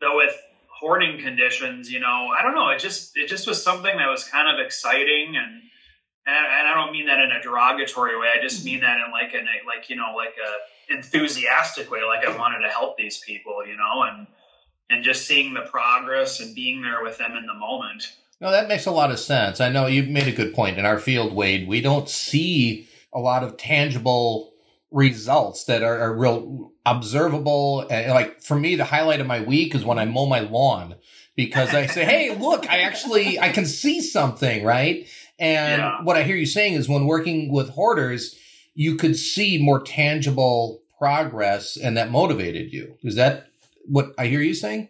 Though 0.01 0.17
with 0.17 0.37
hoarding 0.78 1.21
conditions, 1.21 1.90
you 1.90 2.00
know, 2.00 2.28
I 2.38 2.42
don't 2.42 2.54
know, 2.54 2.68
it 2.68 2.78
just 2.78 3.16
it 3.16 3.28
just 3.28 3.47
was 3.47 3.62
something 3.62 3.97
that 3.97 4.09
was 4.09 4.25
kind 4.25 4.49
of 4.49 4.64
exciting 4.64 5.35
and 5.37 5.62
and 6.26 6.35
I, 6.35 6.59
and 6.59 6.68
I 6.68 6.75
don't 6.75 6.92
mean 6.92 7.06
that 7.06 7.21
in 7.21 7.30
a 7.30 7.40
derogatory 7.40 8.18
way. 8.18 8.28
I 8.37 8.42
just 8.42 8.64
mean 8.64 8.80
that 8.80 8.99
in 9.04 9.12
like 9.12 9.33
an 9.35 9.47
like 9.66 9.88
you 9.88 9.97
know 9.97 10.14
like 10.16 10.35
a 10.37 10.92
enthusiastic 10.92 11.90
way. 11.90 12.00
Like 12.04 12.26
I 12.26 12.37
wanted 12.37 12.66
to 12.66 12.68
help 12.68 12.97
these 12.97 13.18
people, 13.18 13.66
you 13.66 13.76
know, 13.76 14.02
and 14.02 14.26
and 14.90 15.04
just 15.04 15.26
seeing 15.26 15.54
the 15.54 15.62
progress 15.62 16.40
and 16.40 16.54
being 16.54 16.83
there 16.83 17.02
with 17.02 17.18
them 17.18 17.37
in 17.37 17.47
the 17.47 17.54
moment. 17.54 18.12
No, 18.40 18.50
that 18.50 18.68
makes 18.68 18.87
a 18.87 18.90
lot 18.90 19.11
of 19.11 19.18
sense. 19.18 19.61
I 19.61 19.71
know 19.71 19.87
you've 19.87 20.09
made 20.09 20.28
a 20.28 20.37
good 20.37 20.54
point. 20.54 20.78
In 20.78 20.85
our 20.85 20.99
field, 20.99 21.33
Wade, 21.33 21.66
we 21.66 21.80
don't 21.80 22.09
see 22.09 22.88
a 23.12 23.18
lot 23.18 23.42
of 23.42 23.56
tangible 23.56 24.52
results 24.90 25.64
that 25.64 25.83
are, 25.83 25.99
are 25.99 26.14
real 26.14 26.73
observable. 26.87 27.87
And 27.90 28.12
like 28.12 28.40
for 28.40 28.59
me, 28.59 28.76
the 28.76 28.85
highlight 28.85 29.21
of 29.21 29.26
my 29.26 29.40
week 29.40 29.75
is 29.75 29.85
when 29.85 29.99
I 29.99 30.07
mow 30.07 30.26
my 30.26 30.40
lawn 30.40 30.95
because 31.35 31.75
I 31.75 31.87
say, 31.87 32.05
Hey, 32.05 32.35
look, 32.40 32.71
I 32.71 32.81
actually, 32.81 33.38
I 33.38 33.50
can 33.50 33.66
see 33.66 34.00
something, 34.00 34.64
right? 34.64 35.07
And 35.38 35.83
yeah. 35.83 36.02
what 36.02 36.16
I 36.16 36.23
hear 36.23 36.37
you 36.37 36.47
saying 36.47 36.75
is 36.75 36.88
when 36.88 37.07
working 37.07 37.52
with 37.52 37.71
hoarders, 37.71 38.38
you 38.75 38.97
could 38.97 39.16
see 39.16 39.59
more 39.62 39.83
tangible 39.83 40.83
progress 40.99 41.76
and 41.76 41.97
that 41.97 42.11
motivated 42.11 42.73
you. 42.73 42.97
Is 43.02 43.16
that 43.16 43.49
what 43.87 44.14
I 44.16 44.26
hear 44.28 44.40
you 44.40 44.55
saying? 44.55 44.88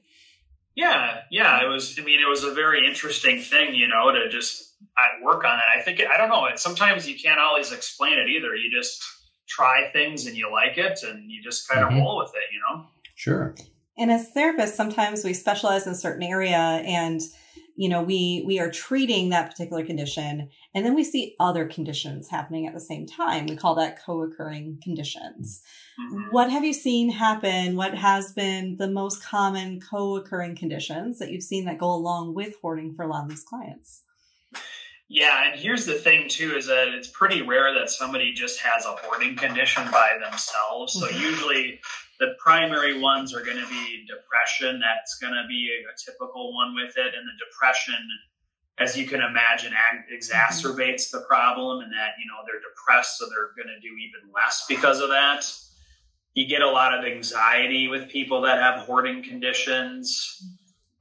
Yeah, 0.77 1.21
yeah. 1.31 1.65
It 1.65 1.69
was. 1.69 1.99
I 1.99 2.03
mean, 2.03 2.21
it 2.21 2.29
was 2.29 2.45
a 2.45 2.53
very 2.53 2.87
interesting 2.87 3.41
thing, 3.41 3.75
you 3.75 3.89
know, 3.89 4.13
to 4.13 4.29
just 4.29 4.75
work 5.23 5.45
on 5.45 5.59
it. 5.59 5.65
I 5.75 5.81
think 5.81 6.03
I 6.03 6.19
don't 6.19 6.29
know. 6.29 6.45
It 6.47 6.59
sometimes 6.59 7.09
you 7.09 7.19
can't 7.19 7.41
always 7.41 7.73
explain 7.73 8.19
it 8.19 8.29
either. 8.29 8.55
You 8.55 8.71
just 8.71 9.03
try 9.47 9.91
things 9.93 10.27
and 10.27 10.37
you 10.37 10.51
like 10.51 10.79
it, 10.79 11.01
and 11.03 11.31
you 11.31 11.43
just 11.43 11.69
kind 11.69 11.83
of 11.83 11.91
mm-hmm. 11.91 12.01
roll 12.01 12.19
with 12.19 12.33
it, 12.35 12.53
you 12.53 12.61
know. 12.61 12.87
Sure. 13.15 13.55
And 13.99 14.11
as 14.11 14.31
therapists, 14.37 14.75
sometimes 14.75 15.25
we 15.25 15.33
specialize 15.33 15.87
in 15.87 15.93
a 15.93 15.97
certain 15.97 16.23
area, 16.23 16.57
and 16.57 17.21
you 17.77 17.89
know 17.89 18.03
we 18.03 18.43
we 18.47 18.59
are 18.59 18.71
treating 18.71 19.29
that 19.29 19.51
particular 19.51 19.85
condition 19.85 20.49
and 20.75 20.85
then 20.85 20.95
we 20.95 21.05
see 21.05 21.37
other 21.39 21.67
conditions 21.67 22.29
happening 22.29 22.67
at 22.67 22.75
the 22.75 22.81
same 22.81 23.07
time 23.07 23.47
we 23.47 23.57
call 23.57 23.75
that 23.75 24.03
co-occurring 24.03 24.79
conditions 24.83 25.63
mm-hmm. 26.01 26.25
what 26.31 26.51
have 26.51 26.65
you 26.65 26.73
seen 26.73 27.11
happen 27.11 27.77
what 27.77 27.95
has 27.95 28.33
been 28.33 28.77
the 28.77 28.89
most 28.89 29.23
common 29.23 29.79
co-occurring 29.79 30.57
conditions 30.57 31.19
that 31.19 31.31
you've 31.31 31.43
seen 31.43 31.67
that 31.67 31.79
go 31.79 31.93
along 31.93 32.35
with 32.35 32.55
hoarding 32.61 32.93
for 32.93 33.05
a 33.05 33.09
lot 33.09 33.25
of 33.25 33.29
these 33.29 33.45
clients 33.45 34.03
yeah, 35.09 35.51
and 35.51 35.61
here's 35.61 35.87
the 35.87 35.95
thing 35.95 36.29
too 36.29 36.57
is 36.57 36.67
that 36.67 36.89
it's 36.89 37.09
pretty 37.09 37.43
rare 37.43 37.73
that 37.75 37.91
somebody 37.91 38.33
just 38.33 38.61
has 38.61 38.85
a 38.87 38.97
hoarding 39.03 39.37
condition 39.37 39.85
by 39.93 40.19
themselves. 40.21 40.95
So 40.95 41.07
mm-hmm. 41.07 41.21
usually 41.21 41.81
the 42.19 42.35
primary 42.43 43.01
ones 43.01 43.33
are 43.33 43.45
going 43.45 43.59
to 43.59 43.69
be 43.69 44.05
depression. 44.09 44.81
That's 44.81 45.19
going 45.19 45.35
to 45.35 45.45
be 45.49 45.71
a, 45.71 45.93
a, 45.93 45.95
typical 45.97 46.55
one 46.55 46.75
with 46.75 46.97
it. 46.97 47.15
And 47.15 47.25
the 47.25 47.45
depression, 47.45 47.95
as 48.79 48.97
you 48.97 49.07
can 49.07 49.21
imagine, 49.21 49.73
ag- 49.73 50.11
exacerbates 50.13 51.11
the 51.13 51.25
problem 51.29 51.83
and 51.83 51.93
that, 51.93 52.15
you 52.19 52.27
know, 52.27 52.43
they're 52.45 52.61
depressed, 52.61 53.19
so 53.19 53.27
they're 53.27 53.55
going 53.57 53.73
to 53.73 53.81
do 53.81 53.95
even 53.95 54.33
less 54.35 54.65
because 54.69 55.01
of 55.01 55.11
that. 55.11 55.45
You 56.35 56.49
get 56.49 56.63
a 56.63 56.71
lot 56.71 56.93
of 56.93 57.05
anxiety 57.05 57.87
with 57.87 58.09
people 58.09 58.41
that 58.43 58.61
have 58.61 58.81
hoarding 58.87 59.23
conditions. 59.23 60.43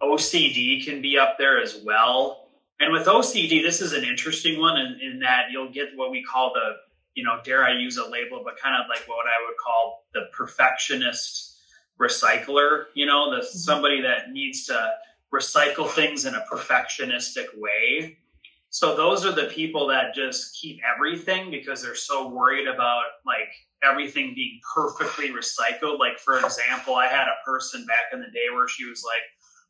OCD 0.01 0.85
can 0.85 1.01
be 1.01 1.17
up 1.17 1.37
there 1.39 1.59
as 1.59 1.81
well. 1.83 2.44
And 2.79 2.91
with 2.91 3.07
OCD, 3.07 3.61
this 3.63 3.81
is 3.81 3.93
an 3.93 4.03
interesting 4.03 4.59
one 4.59 4.77
in, 4.77 4.99
in 5.01 5.19
that 5.19 5.45
you'll 5.51 5.71
get 5.71 5.89
what 5.95 6.11
we 6.11 6.23
call 6.23 6.51
the 6.53 6.75
you 7.15 7.23
know, 7.23 7.39
dare 7.43 7.65
I 7.65 7.73
use 7.77 7.97
a 7.97 8.07
label, 8.07 8.41
but 8.43 8.59
kind 8.59 8.75
of 8.79 8.87
like 8.89 9.07
what 9.07 9.25
I 9.25 9.47
would 9.47 9.55
call 9.57 10.05
the 10.13 10.27
perfectionist 10.33 11.57
recycler, 11.99 12.85
you 12.93 13.05
know, 13.05 13.31
the 13.31 13.37
mm-hmm. 13.37 13.57
somebody 13.57 14.01
that 14.01 14.31
needs 14.31 14.65
to 14.65 14.91
recycle 15.33 15.89
things 15.89 16.25
in 16.25 16.35
a 16.35 16.43
perfectionistic 16.51 17.45
way. 17.55 18.17
So 18.69 18.95
those 18.95 19.25
are 19.25 19.31
the 19.31 19.45
people 19.45 19.87
that 19.87 20.13
just 20.13 20.59
keep 20.61 20.81
everything 20.83 21.49
because 21.49 21.81
they're 21.81 21.95
so 21.95 22.27
worried 22.27 22.67
about 22.67 23.03
like 23.25 23.47
everything 23.81 24.33
being 24.35 24.59
perfectly 24.75 25.29
recycled. 25.29 25.97
Like 25.97 26.19
for 26.19 26.39
example, 26.39 26.95
I 26.95 27.07
had 27.07 27.27
a 27.27 27.49
person 27.49 27.85
back 27.85 28.11
in 28.11 28.19
the 28.19 28.27
day 28.27 28.53
where 28.53 28.67
she 28.67 28.83
was 28.83 29.05
like, 29.05 29.23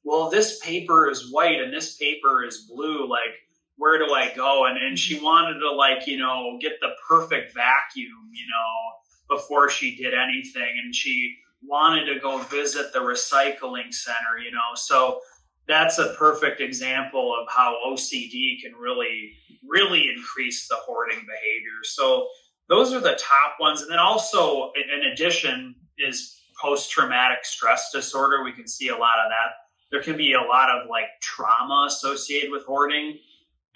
"Well, 0.06 0.30
this 0.30 0.60
paper 0.60 1.10
is 1.10 1.32
white 1.32 1.60
and 1.60 1.74
this 1.74 1.98
paper 1.98 2.46
is 2.46 2.70
blue." 2.70 3.10
Like 3.10 3.36
where 3.78 3.98
do 3.98 4.14
I 4.14 4.32
go? 4.36 4.66
And 4.66 4.78
and 4.78 4.98
she 4.98 5.20
wanted 5.20 5.60
to 5.60 5.72
like, 5.72 6.08
you 6.08 6.18
know, 6.18 6.58
get 6.62 6.74
the 6.82 6.92
perfect 7.08 7.54
vacuum, 7.54 8.30
you 8.32 8.46
know, 8.48 9.36
before 9.36 9.70
she 9.70 9.96
did 9.96 10.14
anything. 10.14 10.82
And 10.84 10.96
she 10.96 11.36
wanted 11.64 12.06
to 12.14 12.20
go 12.20 12.40
visit 12.44 12.94
the 12.94 13.00
recycling 13.00 13.94
center, 13.94 14.38
you 14.44 14.52
know. 14.52 14.76
So 14.76 15.20
that's 15.68 15.98
a 15.98 16.14
perfect 16.18 16.62
example 16.62 17.36
of 17.40 17.48
how 17.54 17.76
OCD 17.88 18.62
can 18.62 18.74
really, 18.76 19.34
really 19.68 20.08
increase 20.16 20.68
the 20.68 20.76
hoarding 20.76 21.20
behavior. 21.20 21.84
So 21.84 22.28
those 22.70 22.94
are 22.94 23.00
the 23.00 23.20
top 23.20 23.58
ones. 23.60 23.82
And 23.82 23.92
then 23.92 24.00
also, 24.00 24.72
in 24.76 25.12
addition, 25.12 25.76
is 25.98 26.40
post 26.62 26.92
traumatic 26.92 27.44
stress 27.44 27.92
disorder. 27.92 28.44
We 28.44 28.54
can 28.54 28.68
see 28.68 28.90
a 28.90 28.96
lot 28.96 29.20
of 29.24 29.30
that. 29.30 29.65
There 29.92 30.02
can 30.02 30.18
be 30.18 30.34
a 30.34 30.42
lot 30.42 30.70
of 30.70 30.90
like 30.90 31.06
trauma 31.22 31.86
associated 31.88 32.52
with 32.52 32.64
hoarding. 32.64 33.20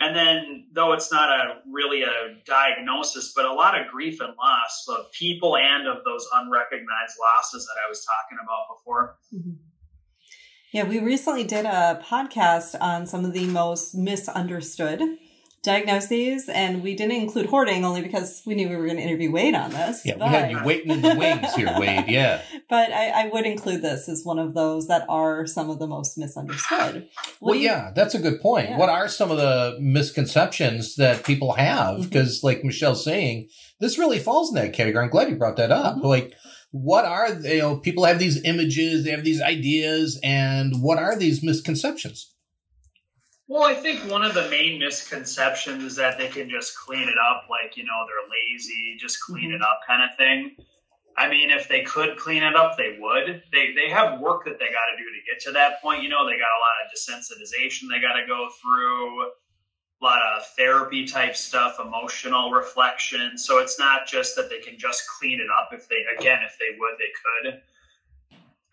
And 0.02 0.16
then, 0.16 0.68
though 0.72 0.94
it's 0.94 1.12
not 1.12 1.30
a 1.30 1.60
really 1.70 2.04
a 2.04 2.36
diagnosis, 2.46 3.34
but 3.36 3.44
a 3.46 3.54
lot 3.54 3.80
of 3.80 3.88
grief 3.88 4.22
and 4.22 4.34
loss 4.38 4.86
of 4.88 5.12
people 5.12 5.58
and 5.58 5.88
of 5.88 5.98
those 6.06 6.26
unrecognized 6.36 7.16
losses 7.20 7.66
that 7.66 7.76
I 7.86 7.90
was 7.90 8.06
talking 8.06 8.38
about 8.42 8.78
before. 8.78 9.18
Mm-hmm. 9.34 9.62
Yeah, 10.72 10.84
we 10.84 11.00
recently 11.00 11.44
did 11.44 11.66
a 11.66 12.02
podcast 12.06 12.80
on 12.80 13.08
some 13.08 13.26
of 13.26 13.34
the 13.34 13.46
most 13.48 13.94
misunderstood 13.96 15.02
diagnoses, 15.62 16.48
and 16.50 16.82
we 16.82 16.96
didn't 16.96 17.22
include 17.22 17.48
hoarding 17.48 17.84
only 17.84 18.02
because 18.02 18.42
we 18.46 18.56
knew 18.56 18.70
we 18.70 18.76
were 18.76 18.86
going 18.86 18.98
to 18.98 19.04
interview 19.04 19.32
Wade 19.32 19.56
on 19.56 19.72
this. 19.72 20.06
Yeah, 20.06 20.16
but... 20.18 20.30
we 20.30 20.34
had 20.34 20.52
you 20.52 20.64
waiting 20.64 20.92
in 20.92 21.02
the 21.02 21.16
wings 21.16 21.54
here, 21.56 21.74
Wade. 21.78 22.06
Yeah, 22.08 22.42
but 22.70 22.92
I, 22.92 23.26
I, 23.26 23.28
would 23.28 23.46
include 23.46 23.82
this 23.82 24.08
as 24.08 24.24
one 24.24 24.40
of 24.40 24.54
those 24.54 24.88
that 24.88 25.06
are 25.10 25.46
some 25.46 25.70
of 25.70 25.80
the 25.80 25.88
most 25.88 26.18
misunderstood. 26.18 27.08
What 27.40 27.52
well, 27.52 27.56
you... 27.56 27.66
yeah, 27.66 27.92
that's 27.96 28.16
a 28.16 28.20
good 28.20 28.42
point. 28.42 28.70
Yeah. 28.70 28.78
What 28.78 28.90
are 28.90 29.08
some 29.08 29.32
of 29.32 29.38
the 29.38 29.78
misconceptions 29.80 30.96
that 30.96 31.26
people 31.26 31.54
have? 31.54 32.02
Because, 32.02 32.38
mm-hmm. 32.38 32.48
like 32.48 32.64
Michelle's 32.64 33.04
saying, 33.04 33.50
this 33.80 33.98
really 33.98 34.20
falls 34.20 34.50
in 34.50 34.56
that 34.56 34.74
category. 34.74 35.04
I'm 35.04 35.12
glad 35.12 35.30
you 35.30 35.36
brought 35.36 35.58
that 35.58 35.72
up. 35.72 35.98
Mm-hmm. 35.98 36.08
Like 36.08 36.34
what 36.72 37.04
are 37.06 37.34
you 37.34 37.58
know 37.58 37.78
people 37.78 38.06
have 38.06 38.20
these 38.20 38.44
images 38.44 39.04
they 39.04 39.10
have 39.10 39.24
these 39.24 39.42
ideas 39.42 40.20
and 40.24 40.84
what 40.84 41.00
are 41.00 41.18
these 41.18 41.44
misconceptions 41.44 42.32
well, 43.50 43.64
I 43.64 43.74
think 43.74 44.10
one 44.10 44.22
of 44.22 44.36
the 44.36 44.48
main 44.48 44.80
misconceptions 44.80 45.84
is 45.84 45.96
that 45.96 46.20
they 46.20 46.28
can 46.28 46.48
just 46.48 46.78
clean 46.78 47.10
it 47.10 47.18
up, 47.18 47.50
like, 47.50 47.76
you 47.76 47.84
know, 47.84 48.06
they're 48.06 48.30
lazy, 48.30 48.96
just 49.00 49.20
clean 49.22 49.52
it 49.52 49.56
mm-hmm. 49.56 49.64
up 49.64 49.82
kind 49.88 50.04
of 50.04 50.16
thing. 50.18 50.56
I 51.18 51.28
mean, 51.28 51.50
if 51.50 51.68
they 51.68 51.82
could 51.82 52.16
clean 52.16 52.44
it 52.44 52.56
up, 52.56 52.78
they 52.78 52.98
would. 53.00 53.42
They, 53.52 53.74
they 53.74 53.90
have 53.90 54.22
work 54.22 54.46
that 54.46 54.60
they 54.60 54.68
got 54.68 54.88
to 54.94 54.98
do 54.98 55.04
to 55.04 55.26
get 55.28 55.42
to 55.46 55.52
that 55.54 55.82
point. 55.82 56.04
You 56.04 56.10
know, 56.10 56.28
they 56.28 56.38
got 56.38 56.54
a 56.54 56.62
lot 56.62 56.78
of 56.86 56.94
desensitization 56.94 57.90
they 57.90 58.00
got 58.00 58.14
to 58.14 58.28
go 58.28 58.50
through, 58.62 59.24
a 59.24 60.06
lot 60.06 60.22
of 60.22 60.46
therapy 60.56 61.06
type 61.06 61.36
stuff, 61.36 61.80
emotional 61.84 62.52
reflection. 62.52 63.36
So 63.36 63.58
it's 63.58 63.80
not 63.80 64.08
just 64.08 64.36
that 64.36 64.52
they 64.52 64.60
can 64.60 64.78
just 64.78 65.04
clean 65.20 65.42
it 65.42 65.48
up. 65.60 65.70
If 65.74 65.90
they, 65.90 65.98
again, 66.18 66.40
if 66.46 66.56
they 66.60 66.78
would, 66.78 66.94
they 67.00 67.50
could 67.52 67.62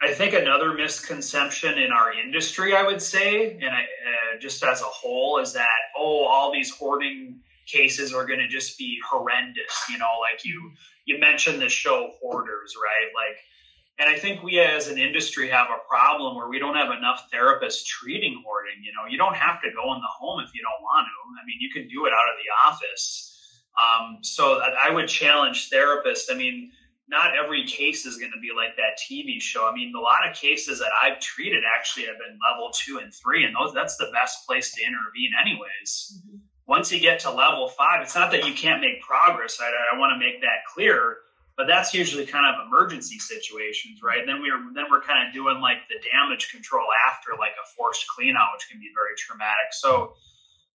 I 0.03 0.13
think 0.13 0.35
another 0.35 0.75
misconception 0.75 1.79
in 1.79 1.91
our 1.91 2.13
industry, 2.13 2.75
I 2.77 2.83
would 2.83 3.01
say, 3.01 3.53
and 3.53 3.75
I, 3.75 3.81
uh, 3.81 4.39
just 4.39 4.63
as 4.63 4.83
a 4.83 4.85
whole, 4.85 5.39
is 5.39 5.55
that 5.55 5.67
oh, 5.97 6.25
all 6.25 6.53
these 6.53 6.71
hoarding 6.71 7.41
cases 7.67 8.13
are 8.13 8.27
going 8.27 8.39
to 8.39 8.49
just 8.49 8.77
be 8.77 8.99
horrendous. 9.09 9.85
You 9.89 9.99
know, 9.99 10.19
like 10.21 10.45
you 10.45 10.73
you 11.07 11.19
mentioned 11.19 11.63
the 11.63 11.69
show 11.69 12.13
Hoarders, 12.21 12.75
right? 12.83 13.11
Like, 13.15 13.39
and 13.99 14.15
I 14.15 14.19
think 14.19 14.43
we 14.43 14.61
as 14.61 14.89
an 14.89 14.99
industry 14.99 15.49
have 15.49 15.69
a 15.69 15.89
problem 15.89 16.37
where 16.37 16.49
we 16.49 16.59
don't 16.59 16.77
have 16.77 16.91
enough 16.91 17.29
therapists 17.33 17.85
treating 17.87 18.43
hoarding. 18.45 18.83
You 18.83 18.93
know, 18.93 19.09
you 19.09 19.17
don't 19.17 19.37
have 19.37 19.63
to 19.63 19.69
go 19.75 19.95
in 19.95 20.01
the 20.01 20.13
home 20.19 20.41
if 20.41 20.55
you 20.55 20.61
don't 20.61 20.83
want 20.83 21.07
to. 21.07 21.41
I 21.41 21.47
mean, 21.47 21.57
you 21.59 21.71
can 21.73 21.89
do 21.89 22.05
it 22.05 22.13
out 22.13 22.29
of 22.29 22.37
the 22.37 22.71
office. 22.71 23.33
Um, 23.77 24.19
so 24.23 24.61
I 24.61 24.91
would 24.91 25.09
challenge 25.09 25.71
therapists. 25.71 26.31
I 26.31 26.35
mean 26.35 26.73
not 27.09 27.37
every 27.37 27.65
case 27.67 28.05
is 28.05 28.17
going 28.17 28.33
to 28.33 28.41
be 28.41 28.51
like 28.55 28.77
that 28.77 28.99
TV 28.99 29.41
show. 29.41 29.69
I 29.71 29.75
mean, 29.75 29.93
a 29.95 30.01
lot 30.01 30.29
of 30.29 30.35
cases 30.35 30.81
that 30.81 30.91
I've 31.03 31.21
treated 31.21 31.63
actually 31.63 32.07
have 32.07 32.19
been 32.19 32.39
level 32.51 32.71
two 32.75 32.99
and 32.99 33.15
three, 33.15 33.45
and 33.45 33.55
those 33.55 33.73
that's 33.73 33.97
the 33.97 34.11
best 34.13 34.47
place 34.47 34.75
to 34.75 34.83
intervene, 34.83 35.31
anyways. 35.41 36.19
Mm-hmm. 36.19 36.37
Once 36.67 36.91
you 36.91 36.99
get 36.99 37.21
to 37.21 37.31
level 37.31 37.69
five, 37.69 38.03
it's 38.03 38.17
not 38.17 38.33
that 38.33 38.45
you 38.45 38.53
can't 38.53 38.81
make 38.81 39.01
progress. 39.01 39.59
I, 39.63 39.71
I 39.95 39.99
want 39.99 40.13
to 40.15 40.19
make 40.19 40.41
that 40.41 40.67
clear, 40.75 41.19
but 41.57 41.69
that's 41.69 41.95
usually 41.95 42.27
kind 42.27 42.43
of 42.43 42.67
emergency 42.67 43.21
situations, 43.21 44.03
right? 44.03 44.19
And 44.19 44.29
then 44.29 44.43
we're 44.43 44.59
then 44.75 44.91
we're 44.91 45.03
kind 45.03 45.23
of 45.27 45.33
doing 45.33 45.61
like 45.63 45.87
the 45.89 46.03
damage 46.11 46.51
control 46.51 46.87
after, 47.07 47.39
like 47.39 47.55
a 47.55 47.67
forced 47.79 48.05
clean 48.09 48.35
out, 48.35 48.51
which 48.59 48.67
can 48.69 48.81
be 48.81 48.91
very 48.99 49.15
traumatic. 49.15 49.71
So 49.79 50.15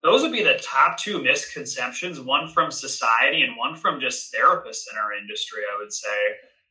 those 0.03 0.23
would 0.23 0.33
be 0.33 0.43
the 0.43 0.61
top 0.63 0.97
two 0.97 1.23
misconceptions 1.23 2.21
one 2.21 2.49
from 2.49 2.71
society 2.71 3.43
and 3.43 3.57
one 3.57 3.77
from 3.77 4.01
just 4.01 4.33
therapists 4.33 4.85
in 4.91 4.99
our 4.99 5.13
industry 5.15 5.63
i 5.75 5.79
would 5.79 5.93
say 5.93 6.19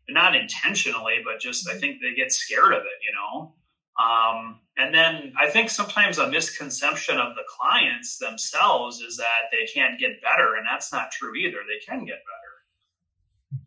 not 0.09 0.36
intentionally 0.36 1.17
but 1.24 1.39
just 1.39 1.69
i 1.69 1.77
think 1.77 2.01
they 2.01 2.13
get 2.15 2.31
scared 2.31 2.74
of 2.74 2.81
it 2.81 3.00
you 3.03 3.13
know 3.13 3.53
Um, 4.00 4.62
and 4.77 4.93
then 4.95 5.33
I 5.38 5.50
think 5.50 5.69
sometimes 5.69 6.19
a 6.19 6.29
misconception 6.29 7.17
of 7.17 7.36
the 7.36 7.43
clients 7.57 8.17
themselves 8.17 9.01
is 9.01 9.17
that 9.17 9.51
they 9.51 9.67
can't 9.74 10.00
get 10.00 10.21
better, 10.21 10.55
and 10.55 10.65
that's 10.65 10.93
not 10.93 11.12
true 11.12 11.36
either. 11.36 11.57
They 11.67 11.86
can 11.86 12.05
get 12.05 12.21
better. 12.31 13.63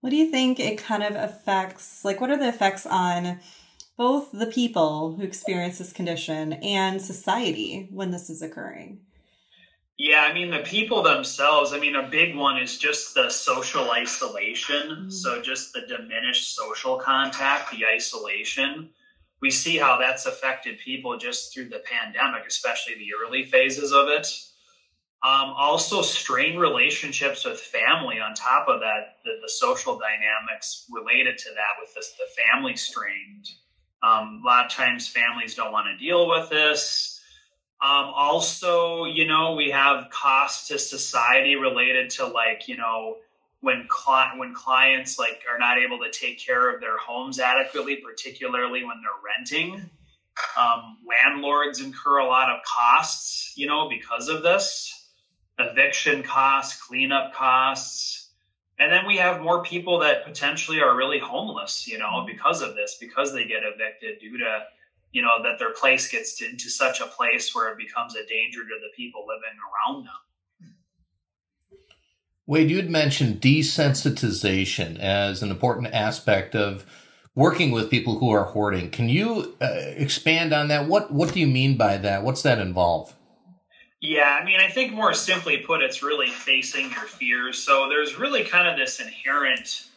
What 0.00 0.10
do 0.10 0.16
you 0.16 0.30
think 0.30 0.58
it 0.58 0.78
kind 0.78 1.02
of 1.02 1.14
affects? 1.14 2.06
Like, 2.06 2.22
what 2.22 2.30
are 2.30 2.38
the 2.38 2.48
effects 2.48 2.86
on 2.86 3.40
both 3.98 4.32
the 4.32 4.46
people 4.46 5.16
who 5.16 5.22
experience 5.22 5.76
this 5.76 5.92
condition 5.92 6.54
and 6.54 7.02
society 7.02 7.88
when 7.92 8.10
this 8.10 8.30
is 8.30 8.40
occurring? 8.40 9.00
Yeah, 9.98 10.20
I 10.22 10.32
mean, 10.32 10.50
the 10.50 10.60
people 10.60 11.02
themselves, 11.02 11.72
I 11.74 11.80
mean, 11.80 11.96
a 11.96 12.08
big 12.08 12.36
one 12.36 12.56
is 12.56 12.78
just 12.78 13.14
the 13.14 13.28
social 13.28 13.90
isolation. 13.90 14.88
Mm-hmm. 14.88 15.10
So, 15.10 15.42
just 15.42 15.74
the 15.74 15.82
diminished 15.82 16.54
social 16.54 16.96
contact, 16.96 17.72
the 17.72 17.84
isolation 17.84 18.90
we 19.40 19.50
see 19.50 19.76
how 19.76 19.98
that's 19.98 20.26
affected 20.26 20.78
people 20.78 21.16
just 21.16 21.54
through 21.54 21.68
the 21.68 21.82
pandemic, 21.84 22.42
especially 22.46 22.94
the 22.94 23.10
early 23.24 23.44
phases 23.44 23.92
of 23.92 24.08
it. 24.08 24.26
Um, 25.24 25.52
also, 25.56 26.02
strained 26.02 26.60
relationships 26.60 27.44
with 27.44 27.58
family. 27.58 28.20
On 28.20 28.34
top 28.34 28.68
of 28.68 28.80
that, 28.80 29.16
the, 29.24 29.32
the 29.42 29.48
social 29.48 29.98
dynamics 29.98 30.86
related 30.90 31.38
to 31.38 31.50
that, 31.50 31.80
with 31.80 31.92
this, 31.94 32.12
the 32.18 32.42
family 32.42 32.76
strained. 32.76 33.46
Um, 34.02 34.40
a 34.42 34.46
lot 34.46 34.66
of 34.66 34.70
times, 34.70 35.08
families 35.08 35.54
don't 35.54 35.72
want 35.72 35.86
to 35.86 35.96
deal 35.96 36.28
with 36.28 36.50
this. 36.50 37.20
Um, 37.80 38.10
also, 38.14 39.04
you 39.04 39.26
know, 39.26 39.54
we 39.54 39.70
have 39.70 40.10
costs 40.10 40.68
to 40.68 40.78
society 40.78 41.56
related 41.56 42.10
to 42.10 42.26
like, 42.26 42.66
you 42.66 42.76
know, 42.76 43.18
when 43.60 43.86
cli- 43.88 44.36
when 44.36 44.54
clients 44.54 45.18
like 45.18 45.42
are 45.50 45.58
not 45.58 45.78
able 45.78 45.98
to 46.00 46.10
take 46.10 46.38
care 46.38 46.74
of 46.74 46.80
their 46.80 46.98
homes 46.98 47.38
adequately, 47.38 47.96
particularly 47.96 48.84
when 48.84 48.96
they're 49.00 49.34
renting. 49.36 49.90
Um, 50.56 50.98
landlords 51.06 51.80
incur 51.80 52.18
a 52.18 52.26
lot 52.26 52.48
of 52.48 52.60
costs, 52.64 53.52
you 53.56 53.66
know, 53.66 53.88
because 53.88 54.28
of 54.28 54.42
this 54.42 55.08
eviction 55.58 56.22
costs, 56.22 56.80
cleanup 56.80 57.34
costs. 57.34 58.27
And 58.78 58.92
then 58.92 59.06
we 59.06 59.16
have 59.16 59.40
more 59.40 59.62
people 59.62 59.98
that 60.00 60.24
potentially 60.24 60.80
are 60.80 60.96
really 60.96 61.18
homeless, 61.18 61.88
you 61.88 61.98
know, 61.98 62.24
because 62.26 62.62
of 62.62 62.76
this, 62.76 62.96
because 63.00 63.32
they 63.32 63.44
get 63.44 63.62
evicted 63.64 64.20
due 64.20 64.38
to, 64.38 64.64
you 65.12 65.20
know, 65.20 65.42
that 65.42 65.58
their 65.58 65.72
place 65.72 66.08
gets 66.08 66.36
to, 66.38 66.48
into 66.48 66.70
such 66.70 67.00
a 67.00 67.06
place 67.06 67.54
where 67.54 67.70
it 67.72 67.78
becomes 67.78 68.14
a 68.14 68.24
danger 68.26 68.62
to 68.62 68.76
the 68.80 68.90
people 68.96 69.26
living 69.26 69.58
around 69.66 70.04
them. 70.04 70.12
Wade, 72.46 72.70
you'd 72.70 72.88
mentioned 72.88 73.40
desensitization 73.40 74.98
as 74.98 75.42
an 75.42 75.50
important 75.50 75.92
aspect 75.92 76.54
of 76.54 76.86
working 77.34 77.72
with 77.72 77.90
people 77.90 78.18
who 78.18 78.30
are 78.30 78.44
hoarding. 78.44 78.90
Can 78.90 79.08
you 79.08 79.54
uh, 79.60 79.66
expand 79.96 80.54
on 80.54 80.68
that? 80.68 80.86
What 80.86 81.12
What 81.12 81.34
do 81.34 81.40
you 81.40 81.46
mean 81.46 81.76
by 81.76 81.98
that? 81.98 82.22
What's 82.22 82.42
that 82.42 82.58
involve? 82.58 83.12
Yeah, 84.00 84.38
I 84.40 84.44
mean, 84.44 84.60
I 84.60 84.68
think 84.68 84.92
more 84.92 85.12
simply 85.14 85.58
put, 85.58 85.82
it's 85.82 86.02
really 86.02 86.28
facing 86.28 86.90
your 86.92 87.02
fears. 87.02 87.58
So 87.58 87.88
there's 87.88 88.18
really 88.18 88.44
kind 88.44 88.68
of 88.68 88.76
this 88.76 89.00
inherent, 89.00 89.88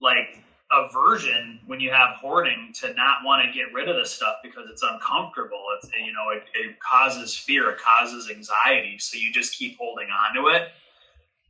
like, 0.00 0.38
aversion 0.70 1.60
when 1.66 1.80
you 1.80 1.90
have 1.90 2.16
hoarding 2.16 2.72
to 2.74 2.94
not 2.94 3.18
want 3.24 3.46
to 3.46 3.52
get 3.52 3.72
rid 3.74 3.88
of 3.88 3.96
the 3.96 4.06
stuff 4.06 4.36
because 4.42 4.68
it's 4.70 4.82
uncomfortable. 4.82 5.62
It's 5.76 5.90
you 5.94 6.12
know, 6.12 6.30
it, 6.30 6.44
it 6.54 6.78
causes 6.80 7.36
fear, 7.36 7.70
it 7.70 7.78
causes 7.78 8.30
anxiety, 8.30 8.98
so 8.98 9.18
you 9.18 9.32
just 9.32 9.54
keep 9.54 9.78
holding 9.78 10.08
on 10.08 10.34
to 10.34 10.48
it 10.48 10.68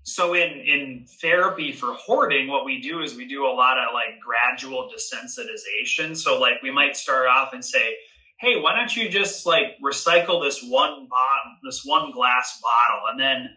so 0.04 0.34
in 0.34 0.50
in 0.60 1.06
therapy 1.20 1.72
for 1.72 1.94
hoarding 1.94 2.48
what 2.48 2.64
we 2.64 2.80
do 2.80 3.02
is 3.02 3.14
we 3.14 3.26
do 3.26 3.46
a 3.46 3.52
lot 3.52 3.78
of 3.78 3.94
like 3.94 4.20
gradual 4.20 4.90
desensitization 4.92 6.16
so 6.16 6.40
like 6.40 6.60
we 6.62 6.70
might 6.70 6.96
start 6.96 7.28
off 7.28 7.52
and 7.52 7.64
say 7.64 7.96
hey 8.42 8.61
why 8.61 8.76
don't 8.76 8.94
you 8.94 9.08
just 9.08 9.46
like 9.46 9.78
recycle 9.82 10.42
this 10.42 10.62
one 10.62 11.08
bottle 11.08 11.56
this 11.64 11.82
one 11.84 12.11
glass 12.11 12.61
bottle 12.61 13.08
and 13.11 13.20
then 13.20 13.49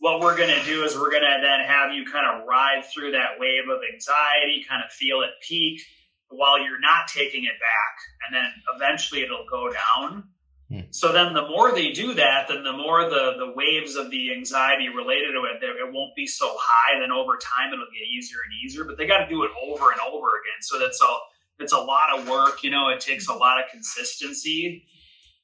what 0.00 0.20
we're 0.20 0.36
going 0.36 0.50
to 0.50 0.64
do 0.66 0.84
is 0.84 0.94
we're 0.96 1.10
going 1.10 1.22
to 1.22 1.38
then 1.40 1.66
have 1.66 1.94
you 1.94 2.04
kind 2.04 2.26
of 2.28 2.46
ride 2.46 2.82
through 2.92 3.12
that 3.12 3.38
wave 3.38 3.64
of 3.70 3.80
anxiety 3.94 4.66
kind 4.68 4.82
of 4.84 4.92
feel 4.92 5.22
it 5.22 5.30
peak 5.40 5.80
while 6.28 6.58
you're 6.58 6.80
not 6.80 7.06
taking 7.08 7.44
it 7.44 7.56
back 7.62 7.94
and 8.26 8.34
then 8.34 8.50
eventually 8.74 9.22
it'll 9.22 9.46
go 9.48 9.70
down 9.72 10.24
Hmm. 10.70 10.80
So 10.90 11.12
then 11.12 11.34
the 11.34 11.46
more 11.46 11.72
they 11.72 11.92
do 11.92 12.14
that, 12.14 12.48
then 12.48 12.64
the 12.64 12.72
more 12.72 13.08
the, 13.08 13.36
the 13.36 13.52
waves 13.54 13.96
of 13.96 14.10
the 14.10 14.32
anxiety 14.32 14.88
related 14.88 15.32
to 15.36 15.44
it, 15.44 15.62
it 15.62 15.92
won't 15.92 16.14
be 16.16 16.26
so 16.26 16.56
high. 16.58 17.00
Then 17.00 17.12
over 17.12 17.36
time, 17.36 17.72
it'll 17.72 17.92
get 17.92 18.08
easier 18.08 18.38
and 18.44 18.52
easier, 18.64 18.84
but 18.84 18.96
they 18.96 19.06
got 19.06 19.18
to 19.18 19.28
do 19.28 19.44
it 19.44 19.50
over 19.62 19.92
and 19.92 20.00
over 20.00 20.40
again. 20.40 20.60
So 20.62 20.78
that's 20.78 21.00
a, 21.02 21.12
it's 21.58 21.72
a 21.72 21.78
lot 21.78 22.18
of 22.18 22.28
work. 22.28 22.62
You 22.62 22.70
know, 22.70 22.88
it 22.88 23.00
takes 23.00 23.28
a 23.28 23.34
lot 23.34 23.58
of 23.58 23.70
consistency. 23.70 24.84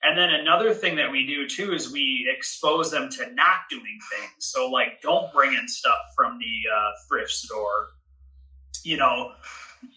And 0.02 0.16
then 0.16 0.30
another 0.30 0.72
thing 0.72 0.96
that 0.96 1.10
we 1.10 1.26
do 1.26 1.46
too 1.46 1.74
is 1.74 1.92
we 1.92 2.26
expose 2.34 2.90
them 2.90 3.10
to 3.10 3.32
not 3.34 3.58
doing 3.68 3.98
things. 4.18 4.32
So 4.38 4.70
like, 4.70 5.02
don't 5.02 5.32
bring 5.32 5.52
in 5.52 5.68
stuff 5.68 5.98
from 6.16 6.38
the 6.38 6.70
uh, 6.74 6.90
thrift 7.08 7.32
store. 7.32 7.88
You 8.82 8.96
know, 8.96 9.32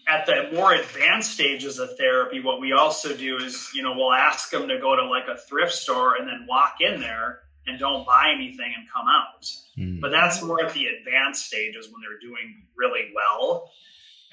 at 0.06 0.26
the 0.26 0.50
more 0.52 0.74
advanced 0.74 1.32
stages 1.32 1.78
of 1.78 1.96
therapy, 1.96 2.40
what 2.40 2.60
we 2.60 2.72
also 2.72 3.16
do 3.16 3.36
is, 3.36 3.70
you 3.74 3.82
know, 3.82 3.94
we'll 3.96 4.12
ask 4.12 4.50
them 4.50 4.68
to 4.68 4.78
go 4.78 4.94
to 4.94 5.06
like 5.06 5.24
a 5.32 5.38
thrift 5.38 5.72
store 5.72 6.16
and 6.16 6.28
then 6.28 6.46
walk 6.46 6.76
in 6.80 7.00
there 7.00 7.40
and 7.66 7.78
don't 7.78 8.06
buy 8.06 8.32
anything 8.34 8.72
and 8.76 8.86
come 8.94 9.06
out. 9.08 9.46
Mm. 9.78 10.00
But 10.00 10.10
that's 10.10 10.42
more 10.42 10.62
at 10.62 10.74
the 10.74 10.84
advanced 10.86 11.46
stages 11.46 11.86
when 11.86 12.02
they're 12.02 12.20
doing 12.20 12.66
really 12.76 13.10
well. 13.14 13.70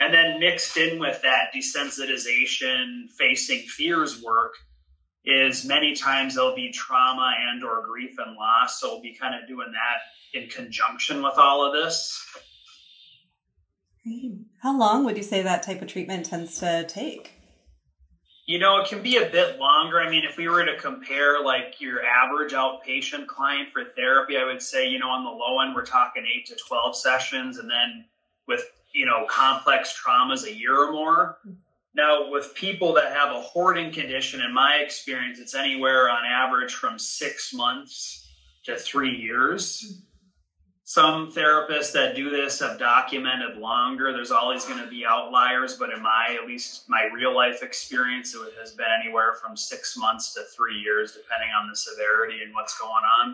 And 0.02 0.12
then 0.12 0.40
mixed 0.40 0.78
in 0.78 0.98
with 0.98 1.22
that 1.22 1.54
desensitization, 1.56 3.08
facing 3.20 3.60
fears 3.68 4.20
work 4.24 4.56
is 5.24 5.64
many 5.64 5.94
times 5.94 6.34
there'll 6.34 6.56
be 6.56 6.72
trauma 6.72 7.32
and 7.52 7.64
or 7.64 7.86
grief 7.86 8.16
and 8.18 8.36
loss. 8.36 8.82
So 8.82 8.94
we'll 8.94 9.02
be 9.04 9.14
kind 9.14 9.36
of 9.40 9.48
doing 9.48 9.72
that 9.72 10.40
in 10.40 10.50
conjunction 10.50 11.22
with 11.22 11.38
all 11.38 11.64
of 11.64 11.74
this. 11.74 12.20
How 14.64 14.76
long 14.76 15.06
would 15.06 15.18
you 15.18 15.24
say 15.24 15.44
that 15.44 15.62
type 15.62 15.84
of 15.84 15.88
treatment 15.88 16.26
tends 16.26 16.60
to 16.62 16.84
take? 16.88 17.34
You 18.48 18.58
know, 18.58 18.82
it 18.82 18.88
can 18.88 19.04
be 19.04 19.18
a 19.18 19.30
bit 19.30 19.60
longer. 19.60 20.02
I 20.02 20.10
mean, 20.10 20.24
if 20.28 20.36
we 20.36 20.48
were 20.48 20.66
to 20.66 20.78
compare 20.80 21.44
like 21.44 21.80
your 21.80 22.04
average 22.04 22.54
outpatient 22.54 23.28
client 23.28 23.70
for 23.72 23.84
therapy, 23.96 24.36
I 24.36 24.46
would 24.46 24.64
say, 24.64 24.88
you 24.88 24.98
know, 24.98 25.10
on 25.10 25.24
the 25.24 25.30
low 25.30 25.62
end, 25.62 25.76
we're 25.76 25.86
talking 25.86 26.26
eight 26.26 26.48
to 26.48 26.56
12 26.68 26.98
sessions. 26.98 27.60
And 27.60 27.70
then 27.70 28.06
with, 28.48 28.64
you 28.94 29.06
know, 29.06 29.26
complex 29.30 30.00
traumas, 30.00 30.44
a 30.44 30.54
year 30.54 30.76
or 30.76 30.92
more. 30.92 31.38
Now, 31.94 32.32
with 32.32 32.56
people 32.56 32.94
that 32.94 33.14
have 33.14 33.36
a 33.36 33.42
hoarding 33.42 33.92
condition, 33.92 34.42
in 34.42 34.54
my 34.54 34.78
experience, 34.78 35.40
it's 35.40 35.56
anywhere 35.56 36.10
on 36.10 36.24
average 36.26 36.74
from 36.74 36.98
six 36.98 37.54
months 37.54 38.30
to 38.66 38.78
three 38.78 39.16
years 39.16 40.02
some 40.92 41.32
therapists 41.32 41.94
that 41.94 42.18
do 42.18 42.30
this 42.30 42.60
have 42.60 42.78
documented 42.78 43.56
longer. 43.56 44.12
There's 44.12 44.30
always 44.30 44.66
going 44.66 44.84
to 44.84 44.90
be 44.90 45.06
outliers, 45.06 45.78
but 45.78 45.90
in 45.90 46.02
my, 46.02 46.38
at 46.38 46.46
least 46.46 46.90
my 46.90 47.08
real 47.14 47.34
life 47.34 47.64
experience, 47.64 48.36
it 48.36 48.54
has 48.60 48.74
been 48.74 48.88
anywhere 49.02 49.36
from 49.36 49.56
six 49.56 49.96
months 49.96 50.34
to 50.34 50.42
three 50.54 50.78
years, 50.78 51.14
depending 51.14 51.48
on 51.58 51.70
the 51.70 51.78
severity 51.78 52.44
and 52.44 52.54
what's 52.54 52.78
going 52.78 52.92
on. 52.92 53.34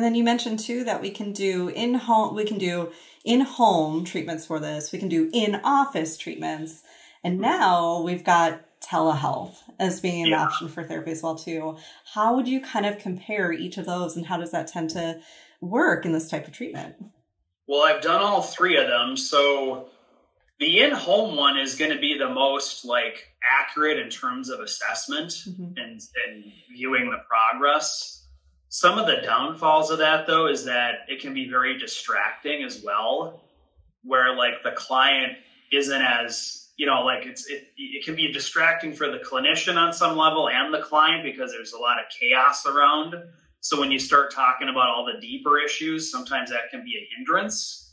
And 0.00 0.04
then 0.06 0.14
you 0.14 0.24
mentioned 0.24 0.60
too 0.60 0.84
that 0.84 1.02
we 1.02 1.10
can 1.10 1.34
do 1.34 1.68
in 1.68 1.92
home, 1.92 2.34
we 2.34 2.46
can 2.46 2.56
do 2.56 2.90
in 3.22 3.42
home 3.42 4.02
treatments 4.06 4.46
for 4.46 4.58
this. 4.58 4.92
We 4.92 4.98
can 4.98 5.10
do 5.10 5.28
in 5.30 5.60
office 5.62 6.16
treatments. 6.16 6.82
And 7.22 7.34
mm-hmm. 7.34 7.42
now 7.42 8.00
we've 8.00 8.24
got 8.24 8.62
telehealth 8.80 9.56
as 9.78 10.00
being 10.00 10.22
an 10.22 10.30
yeah. 10.30 10.42
option 10.42 10.68
for 10.68 10.84
therapy 10.84 11.10
as 11.10 11.22
well 11.22 11.34
too. 11.34 11.76
How 12.14 12.34
would 12.34 12.48
you 12.48 12.62
kind 12.62 12.86
of 12.86 12.96
compare 12.96 13.52
each 13.52 13.76
of 13.76 13.84
those 13.84 14.16
and 14.16 14.24
how 14.24 14.38
does 14.38 14.52
that 14.52 14.68
tend 14.68 14.88
to 14.90 15.20
work 15.60 16.06
in 16.06 16.12
this 16.12 16.30
type 16.30 16.46
of 16.46 16.54
treatment? 16.54 16.94
Well, 17.68 17.82
I've 17.82 18.00
done 18.00 18.22
all 18.22 18.40
three 18.40 18.78
of 18.78 18.86
them. 18.86 19.18
So 19.18 19.90
the 20.60 20.80
in-home 20.80 21.36
one 21.36 21.58
is 21.58 21.74
going 21.74 21.90
to 21.90 22.00
be 22.00 22.16
the 22.16 22.30
most 22.30 22.86
like 22.86 23.34
accurate 23.60 23.98
in 23.98 24.08
terms 24.08 24.48
of 24.48 24.60
assessment 24.60 25.28
mm-hmm. 25.46 25.76
and, 25.76 26.00
and 26.26 26.52
viewing 26.72 27.10
the 27.10 27.18
progress. 27.28 28.19
Some 28.70 28.98
of 28.98 29.06
the 29.06 29.20
downfalls 29.22 29.90
of 29.90 29.98
that 29.98 30.26
though 30.26 30.46
is 30.46 30.64
that 30.64 31.06
it 31.08 31.20
can 31.20 31.34
be 31.34 31.48
very 31.48 31.78
distracting 31.78 32.62
as 32.62 32.82
well, 32.82 33.44
where 34.02 34.34
like 34.34 34.62
the 34.64 34.72
client 34.72 35.36
isn't 35.72 36.02
as 36.02 36.70
you 36.76 36.86
know 36.86 37.02
like 37.02 37.26
it's 37.26 37.46
it, 37.48 37.68
it 37.76 38.04
can 38.04 38.16
be 38.16 38.32
distracting 38.32 38.94
for 38.94 39.10
the 39.10 39.18
clinician 39.18 39.76
on 39.76 39.92
some 39.92 40.16
level 40.16 40.48
and 40.48 40.72
the 40.72 40.80
client 40.80 41.22
because 41.22 41.52
there's 41.52 41.74
a 41.74 41.78
lot 41.78 41.98
of 41.98 42.06
chaos 42.18 42.64
around 42.64 43.14
so 43.60 43.78
when 43.78 43.90
you 43.90 43.98
start 43.98 44.32
talking 44.32 44.68
about 44.68 44.88
all 44.88 45.04
the 45.04 45.20
deeper 45.20 45.58
issues, 45.58 46.10
sometimes 46.10 46.50
that 46.50 46.70
can 46.70 46.82
be 46.82 46.96
a 46.96 47.08
hindrance. 47.14 47.86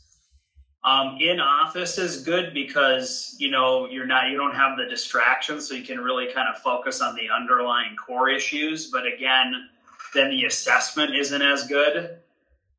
Um, 0.84 1.18
in 1.20 1.40
office 1.40 1.98
is 1.98 2.22
good 2.22 2.54
because 2.54 3.36
you 3.38 3.50
know 3.50 3.88
you're 3.88 4.06
not 4.06 4.30
you 4.30 4.36
don't 4.36 4.54
have 4.54 4.78
the 4.78 4.86
distractions, 4.86 5.68
so 5.68 5.74
you 5.74 5.84
can 5.84 6.00
really 6.00 6.32
kind 6.32 6.48
of 6.48 6.62
focus 6.62 7.02
on 7.02 7.14
the 7.14 7.28
underlying 7.28 7.96
core 7.96 8.30
issues. 8.30 8.90
But 8.90 9.02
again, 9.06 9.68
then 10.14 10.30
the 10.30 10.44
assessment 10.44 11.14
isn't 11.14 11.42
as 11.42 11.66
good. 11.66 12.18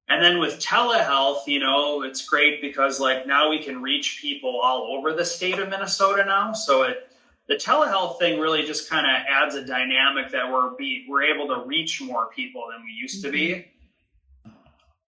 And 0.08 0.24
then 0.24 0.40
with 0.40 0.60
telehealth, 0.60 1.46
you 1.46 1.60
know, 1.60 2.02
it's 2.02 2.26
great 2.26 2.62
because 2.62 3.00
like 3.00 3.28
now 3.28 3.50
we 3.50 3.64
can 3.64 3.82
reach 3.82 4.20
people 4.22 4.60
all 4.62 4.98
over 4.98 5.14
the 5.14 5.26
state 5.26 5.60
of 5.60 5.70
Minnesota 5.70 6.26
now. 6.26 6.54
So 6.54 6.84
it 6.84 7.06
the 7.50 7.56
telehealth 7.56 8.20
thing 8.20 8.40
really 8.40 8.64
just 8.64 8.90
kind 8.90 9.08
of 9.08 9.12
adds 9.28 9.56
a 9.56 9.66
dynamic 9.66 10.32
that 10.32 10.52
we're 10.52 10.76
be 10.76 11.06
we're 11.10 11.24
able 11.24 11.48
to 11.48 11.66
reach 11.66 12.00
more 12.00 12.28
people 12.28 12.66
than 12.72 12.84
we 12.84 12.92
used 12.92 13.24
to 13.24 13.32
be. 13.32 13.50
Mm-hmm. 13.50 14.52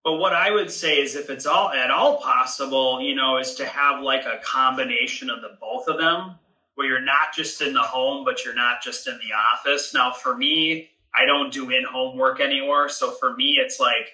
But 0.03 0.17
what 0.17 0.33
I 0.33 0.49
would 0.49 0.71
say 0.71 0.99
is 0.99 1.15
if 1.15 1.29
it's 1.29 1.45
all 1.45 1.69
at 1.69 1.91
all 1.91 2.19
possible, 2.19 2.99
you 3.01 3.15
know, 3.15 3.37
is 3.37 3.53
to 3.55 3.65
have 3.67 4.01
like 4.01 4.25
a 4.25 4.39
combination 4.43 5.29
of 5.29 5.41
the 5.41 5.55
both 5.61 5.87
of 5.87 5.99
them 5.99 6.35
where 6.73 6.87
you're 6.87 7.01
not 7.01 7.35
just 7.35 7.61
in 7.61 7.73
the 7.73 7.81
home, 7.81 8.25
but 8.25 8.43
you're 8.43 8.55
not 8.55 8.81
just 8.81 9.07
in 9.07 9.19
the 9.19 9.35
office. 9.35 9.93
Now 9.93 10.11
for 10.11 10.35
me, 10.35 10.89
I 11.15 11.25
don't 11.25 11.51
do 11.51 11.69
in-home 11.69 12.17
work 12.17 12.39
anymore. 12.39 12.89
So 12.89 13.11
for 13.11 13.35
me, 13.35 13.57
it's 13.63 13.79
like, 13.79 14.11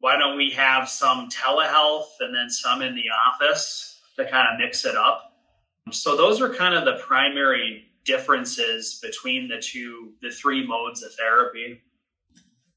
why 0.00 0.18
don't 0.18 0.36
we 0.36 0.50
have 0.50 0.88
some 0.88 1.28
telehealth 1.30 2.08
and 2.20 2.34
then 2.34 2.50
some 2.50 2.82
in 2.82 2.94
the 2.94 3.04
office 3.30 4.00
to 4.16 4.24
kind 4.24 4.46
of 4.52 4.58
mix 4.58 4.84
it 4.84 4.96
up? 4.96 5.32
So 5.90 6.16
those 6.16 6.40
are 6.40 6.52
kind 6.52 6.74
of 6.74 6.84
the 6.84 7.02
primary 7.02 7.86
differences 8.04 9.00
between 9.02 9.48
the 9.48 9.58
two, 9.58 10.12
the 10.20 10.30
three 10.30 10.66
modes 10.66 11.02
of 11.02 11.14
therapy. 11.14 11.80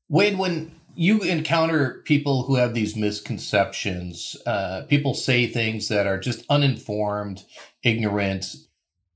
Wade, 0.10 0.38
when 0.38 0.72
you 0.96 1.22
encounter 1.22 2.02
people 2.06 2.44
who 2.44 2.56
have 2.56 2.74
these 2.74 2.96
misconceptions, 2.96 4.38
uh, 4.46 4.84
people 4.88 5.14
say 5.14 5.48
things 5.48 5.90
that 5.90 6.08
are 6.08 6.18
just 6.18 6.46
uninformed, 6.50 7.44
ignorant, 7.84 8.56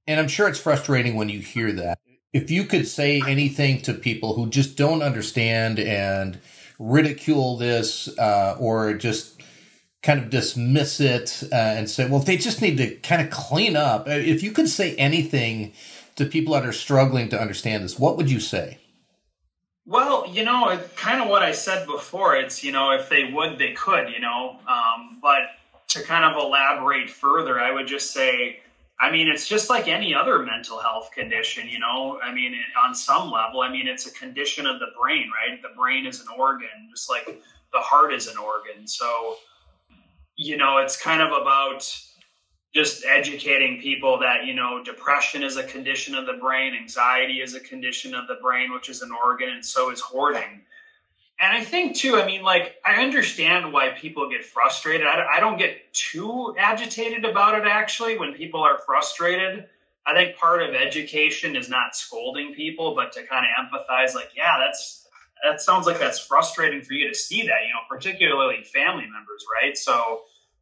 and 0.06 0.20
I'm 0.20 0.28
sure 0.28 0.50
it's 0.50 0.60
frustrating 0.60 1.16
when 1.16 1.30
you 1.30 1.40
hear 1.40 1.72
that. 1.72 1.98
If 2.34 2.50
you 2.50 2.64
could 2.64 2.88
say 2.88 3.22
anything 3.28 3.82
to 3.82 3.94
people 3.94 4.36
who 4.36 4.48
just 4.50 4.78
don't 4.78 5.02
understand 5.02 5.80
and 5.80 6.40
ridicule 6.80 7.58
this 7.58 8.08
uh, 8.18 8.56
or 8.60 8.94
just 8.94 9.42
kind 10.02 10.20
of 10.20 10.30
dismiss 10.30 11.00
it 11.00 11.44
uh, 11.52 11.56
and 11.56 11.90
say, 11.90 12.10
well, 12.10 12.20
they 12.20 12.38
just 12.38 12.62
need 12.62 12.78
to 12.78 12.96
kind 12.98 13.22
of 13.22 13.30
clean 13.30 13.76
up. 13.76 14.08
Uh, 14.08 14.12
if 14.12 14.42
you 14.42 14.52
could 14.52 14.68
say 14.68 14.96
anything 14.96 15.74
to 16.16 16.26
people 16.26 16.54
that 16.54 16.66
are 16.66 16.74
struggling 16.74 17.30
to 17.30 17.40
understand 17.40 17.84
this, 17.84 18.00
what 18.00 18.18
would 18.18 18.30
you 18.32 18.40
say? 18.40 18.80
Well, 19.86 20.28
you 20.28 20.44
know, 20.44 20.80
kind 20.96 21.22
of 21.22 21.28
what 21.28 21.44
I 21.44 21.52
said 21.52 21.86
before. 21.86 22.36
It's, 22.36 22.64
you 22.64 22.72
know, 22.72 22.92
if 22.92 23.10
they 23.10 23.26
would, 23.26 23.60
they 23.60 23.74
could, 23.74 24.10
you 24.10 24.20
know. 24.20 24.58
Um, 24.68 25.20
but 25.22 25.42
to 25.90 26.02
kind 26.02 26.24
of 26.24 26.42
elaborate 26.42 27.10
further, 27.10 27.60
I 27.60 27.72
would 27.72 27.88
just 27.88 28.12
say, 28.12 28.62
I 29.02 29.12
mean, 29.12 29.28
it's 29.28 29.48
just 29.48 29.68
like 29.68 29.88
any 29.88 30.14
other 30.14 30.40
mental 30.40 30.78
health 30.78 31.10
condition, 31.12 31.68
you 31.68 31.80
know. 31.80 32.20
I 32.24 32.32
mean, 32.32 32.54
on 32.86 32.94
some 32.94 33.32
level, 33.32 33.62
I 33.62 33.72
mean, 33.72 33.88
it's 33.88 34.06
a 34.06 34.14
condition 34.14 34.68
of 34.68 34.80
the 34.80 34.88
brain, 35.00 35.28
right? 35.32 35.60
The 35.60 35.76
brain 35.76 36.06
is 36.06 36.22
an 36.22 36.28
organ, 36.38 36.70
just 36.92 37.10
like 37.10 37.26
the 37.26 37.80
heart 37.80 38.14
is 38.14 38.28
an 38.28 38.38
organ. 38.38 38.88
So, 38.88 39.38
you 40.36 40.56
know, 40.56 40.78
it's 40.78 41.02
kind 41.02 41.20
of 41.20 41.30
about 41.32 41.84
just 42.76 43.04
educating 43.06 43.82
people 43.82 44.20
that, 44.20 44.46
you 44.46 44.54
know, 44.54 44.84
depression 44.84 45.42
is 45.42 45.58
a 45.58 45.64
condition 45.64 46.14
of 46.14 46.28
the 46.28 46.34
brain, 46.34 46.76
anxiety 46.80 47.42
is 47.42 47.56
a 47.56 47.60
condition 47.60 48.14
of 48.14 48.28
the 48.28 48.38
brain, 48.40 48.72
which 48.72 48.88
is 48.88 49.02
an 49.02 49.10
organ, 49.26 49.50
and 49.50 49.66
so 49.66 49.90
is 49.90 50.00
hoarding. 50.00 50.62
And 51.42 51.52
I 51.58 51.64
think 51.64 51.96
too, 51.96 52.18
I 52.18 52.26
mean, 52.26 52.44
like, 52.44 52.76
I 52.86 53.02
understand 53.02 53.74
why 53.74 53.90
people 53.90 54.30
get 54.30 54.46
frustrated. 54.46 55.08
I, 55.08 55.26
I 55.38 55.40
don't 55.40 55.58
get 55.58 55.92
too 55.92 56.56
agitated 56.58 57.26
about 57.26 57.60
it 57.60 57.68
actually 57.68 58.18
when 58.18 58.34
people 58.34 58.62
are 58.62 58.78
frustrated. 58.86 59.66
I 60.06 60.14
think 60.14 60.38
part 60.38 60.62
of 60.62 60.76
education 60.76 61.56
is 61.56 61.68
not 61.68 61.96
scolding 61.96 62.54
people, 62.54 62.94
but 62.96 63.12
to 63.14 63.24
kind 63.26 63.46
of 63.46 63.66
empathize, 63.66 64.14
like, 64.14 64.30
yeah, 64.36 64.58
that's 64.60 65.08
that 65.44 65.60
sounds 65.60 65.88
like 65.88 66.00
that's 66.00 66.20
frustrating 66.20 66.84
for 66.84 66.94
you 66.94 67.10
to 67.10 67.16
see 67.16 67.42
that, 67.42 67.66
you 67.66 67.74
know, 67.74 67.82
particularly 67.90 68.64
family 68.64 69.06
members, 69.06 69.44
right? 69.64 69.76
So 69.76 70.22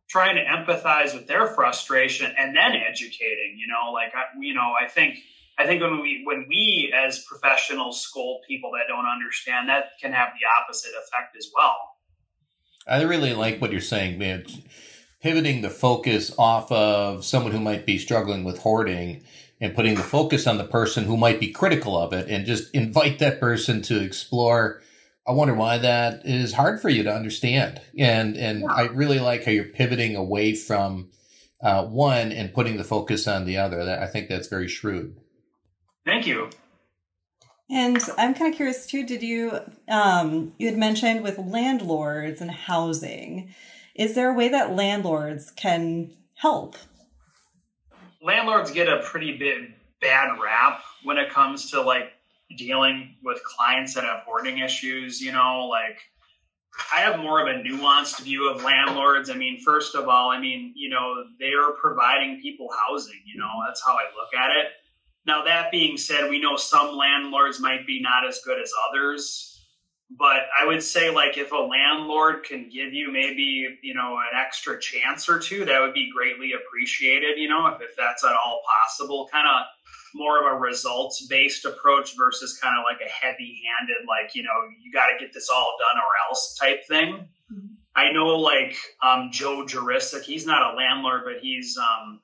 trying 0.09 0.35
to 0.35 0.43
empathize 0.43 1.13
with 1.13 1.27
their 1.27 1.47
frustration 1.47 2.33
and 2.37 2.55
then 2.55 2.73
educating 2.75 3.55
you 3.57 3.67
know 3.67 3.91
like 3.93 4.11
you 4.39 4.53
know 4.53 4.73
i 4.81 4.87
think 4.87 5.19
i 5.59 5.65
think 5.65 5.81
when 5.81 6.01
we 6.01 6.23
when 6.25 6.45
we 6.49 6.93
as 6.95 7.23
professionals 7.25 8.01
scold 8.01 8.41
people 8.47 8.71
that 8.71 8.87
don't 8.87 9.05
understand 9.05 9.69
that 9.69 9.91
can 10.01 10.11
have 10.11 10.29
the 10.39 10.47
opposite 10.61 10.91
effect 10.91 11.35
as 11.37 11.49
well 11.55 11.77
i 12.87 13.01
really 13.03 13.33
like 13.33 13.61
what 13.61 13.71
you're 13.71 13.81
saying 13.81 14.17
man 14.17 14.43
pivoting 15.21 15.61
the 15.61 15.69
focus 15.69 16.33
off 16.37 16.71
of 16.71 17.23
someone 17.23 17.51
who 17.51 17.59
might 17.59 17.85
be 17.85 17.97
struggling 17.97 18.43
with 18.43 18.59
hoarding 18.59 19.21
and 19.61 19.75
putting 19.75 19.95
the 19.95 20.01
focus 20.01 20.47
on 20.47 20.57
the 20.57 20.63
person 20.63 21.03
who 21.03 21.17
might 21.17 21.39
be 21.39 21.51
critical 21.51 21.97
of 21.97 22.13
it 22.13 22.29
and 22.29 22.45
just 22.45 22.73
invite 22.73 23.19
that 23.19 23.39
person 23.39 23.81
to 23.81 24.01
explore 24.01 24.81
I 25.29 25.31
wonder 25.31 25.53
why 25.53 25.77
that 25.77 26.25
is 26.25 26.53
hard 26.53 26.81
for 26.81 26.89
you 26.89 27.03
to 27.03 27.13
understand. 27.13 27.79
And 27.97 28.35
and 28.35 28.61
yeah. 28.61 28.73
I 28.73 28.81
really 28.87 29.19
like 29.19 29.45
how 29.45 29.51
you're 29.51 29.65
pivoting 29.65 30.15
away 30.15 30.55
from 30.55 31.09
uh, 31.61 31.85
one 31.85 32.31
and 32.31 32.51
putting 32.51 32.77
the 32.77 32.83
focus 32.83 33.27
on 33.27 33.45
the 33.45 33.57
other. 33.57 33.85
That 33.85 34.01
I 34.01 34.07
think 34.07 34.27
that's 34.27 34.47
very 34.47 34.67
shrewd. 34.67 35.17
Thank 36.09 36.25
you. 36.25 36.49
And 37.69 38.01
I'm 38.17 38.33
kind 38.33 38.51
of 38.51 38.57
curious 38.57 38.87
too. 38.87 39.05
Did 39.05 39.21
you 39.21 39.59
um, 39.87 40.53
you 40.57 40.67
had 40.67 40.75
mentioned 40.75 41.21
with 41.21 41.37
landlords 41.37 42.41
and 42.41 42.49
housing? 42.49 43.53
Is 43.93 44.15
there 44.15 44.31
a 44.31 44.33
way 44.33 44.49
that 44.49 44.75
landlords 44.75 45.51
can 45.51 46.11
help? 46.33 46.77
Landlords 48.23 48.71
get 48.71 48.89
a 48.89 49.03
pretty 49.03 49.37
big 49.37 49.75
bad 50.01 50.39
rap 50.41 50.81
when 51.03 51.19
it 51.19 51.29
comes 51.29 51.69
to 51.69 51.81
like 51.81 52.11
dealing 52.57 53.15
with 53.23 53.39
clients 53.43 53.93
that 53.93 54.03
have 54.03 54.21
hoarding 54.25 54.57
issues, 54.57 55.21
you 55.21 55.31
know, 55.31 55.67
like 55.69 55.99
I 56.91 57.01
have 57.01 57.19
more 57.19 57.39
of 57.39 57.55
a 57.55 57.59
nuanced 57.59 58.21
view 58.21 58.49
of 58.49 58.63
landlords. 58.63 59.29
I 59.29 59.35
mean, 59.35 59.61
first 59.63 59.93
of 59.93 60.07
all, 60.07 60.31
I 60.31 60.39
mean, 60.39 60.73
you 60.75 60.89
know, 60.89 61.23
they 61.39 61.53
are 61.53 61.73
providing 61.73 62.41
people 62.41 62.67
housing, 62.87 63.21
you 63.27 63.39
know, 63.39 63.51
that's 63.67 63.85
how 63.85 63.93
I 63.93 64.05
look 64.17 64.33
at 64.33 64.49
it. 64.57 64.71
Now, 65.25 65.43
that 65.43 65.71
being 65.71 65.97
said, 65.97 66.29
we 66.29 66.41
know 66.41 66.55
some 66.55 66.95
landlords 66.95 67.59
might 67.59 67.85
be 67.85 68.01
not 68.01 68.27
as 68.27 68.41
good 68.43 68.59
as 68.61 68.71
others. 68.89 69.45
But 70.17 70.47
I 70.59 70.65
would 70.65 70.81
say, 70.81 71.11
like, 71.11 71.37
if 71.37 71.51
a 71.51 71.55
landlord 71.55 72.43
can 72.43 72.63
give 72.63 72.93
you 72.93 73.11
maybe, 73.11 73.77
you 73.83 73.93
know, 73.93 74.17
an 74.17 74.35
extra 74.35 74.79
chance 74.79 75.29
or 75.29 75.37
two, 75.37 75.65
that 75.65 75.79
would 75.79 75.93
be 75.93 76.09
greatly 76.11 76.53
appreciated, 76.53 77.37
you 77.37 77.47
know, 77.47 77.67
if, 77.67 77.79
if 77.79 77.95
that's 77.95 78.23
at 78.23 78.31
all 78.31 78.63
possible. 78.65 79.29
Kind 79.31 79.47
of 79.47 79.67
more 80.15 80.39
of 80.39 80.51
a 80.51 80.59
results 80.59 81.27
based 81.27 81.63
approach 81.65 82.15
versus 82.17 82.57
kind 82.57 82.75
of 82.75 82.85
like 82.85 83.07
a 83.07 83.11
heavy 83.11 83.61
handed, 83.63 83.97
like, 84.07 84.33
you 84.33 84.41
know, 84.41 84.49
you 84.81 84.91
got 84.91 85.09
to 85.09 85.23
get 85.23 85.31
this 85.31 85.47
all 85.47 85.75
done 85.77 86.01
or 86.01 86.09
else 86.27 86.57
type 86.59 86.87
thing. 86.87 87.27
Mm-hmm. 87.53 87.67
I 87.95 88.11
know 88.11 88.35
like 88.35 88.77
um, 89.03 89.29
Joe 89.31 89.63
Jurisic, 89.63 90.23
he's 90.23 90.47
not 90.47 90.73
a 90.73 90.75
landlord, 90.75 91.21
but 91.25 91.43
he's, 91.43 91.77
um, 91.77 92.19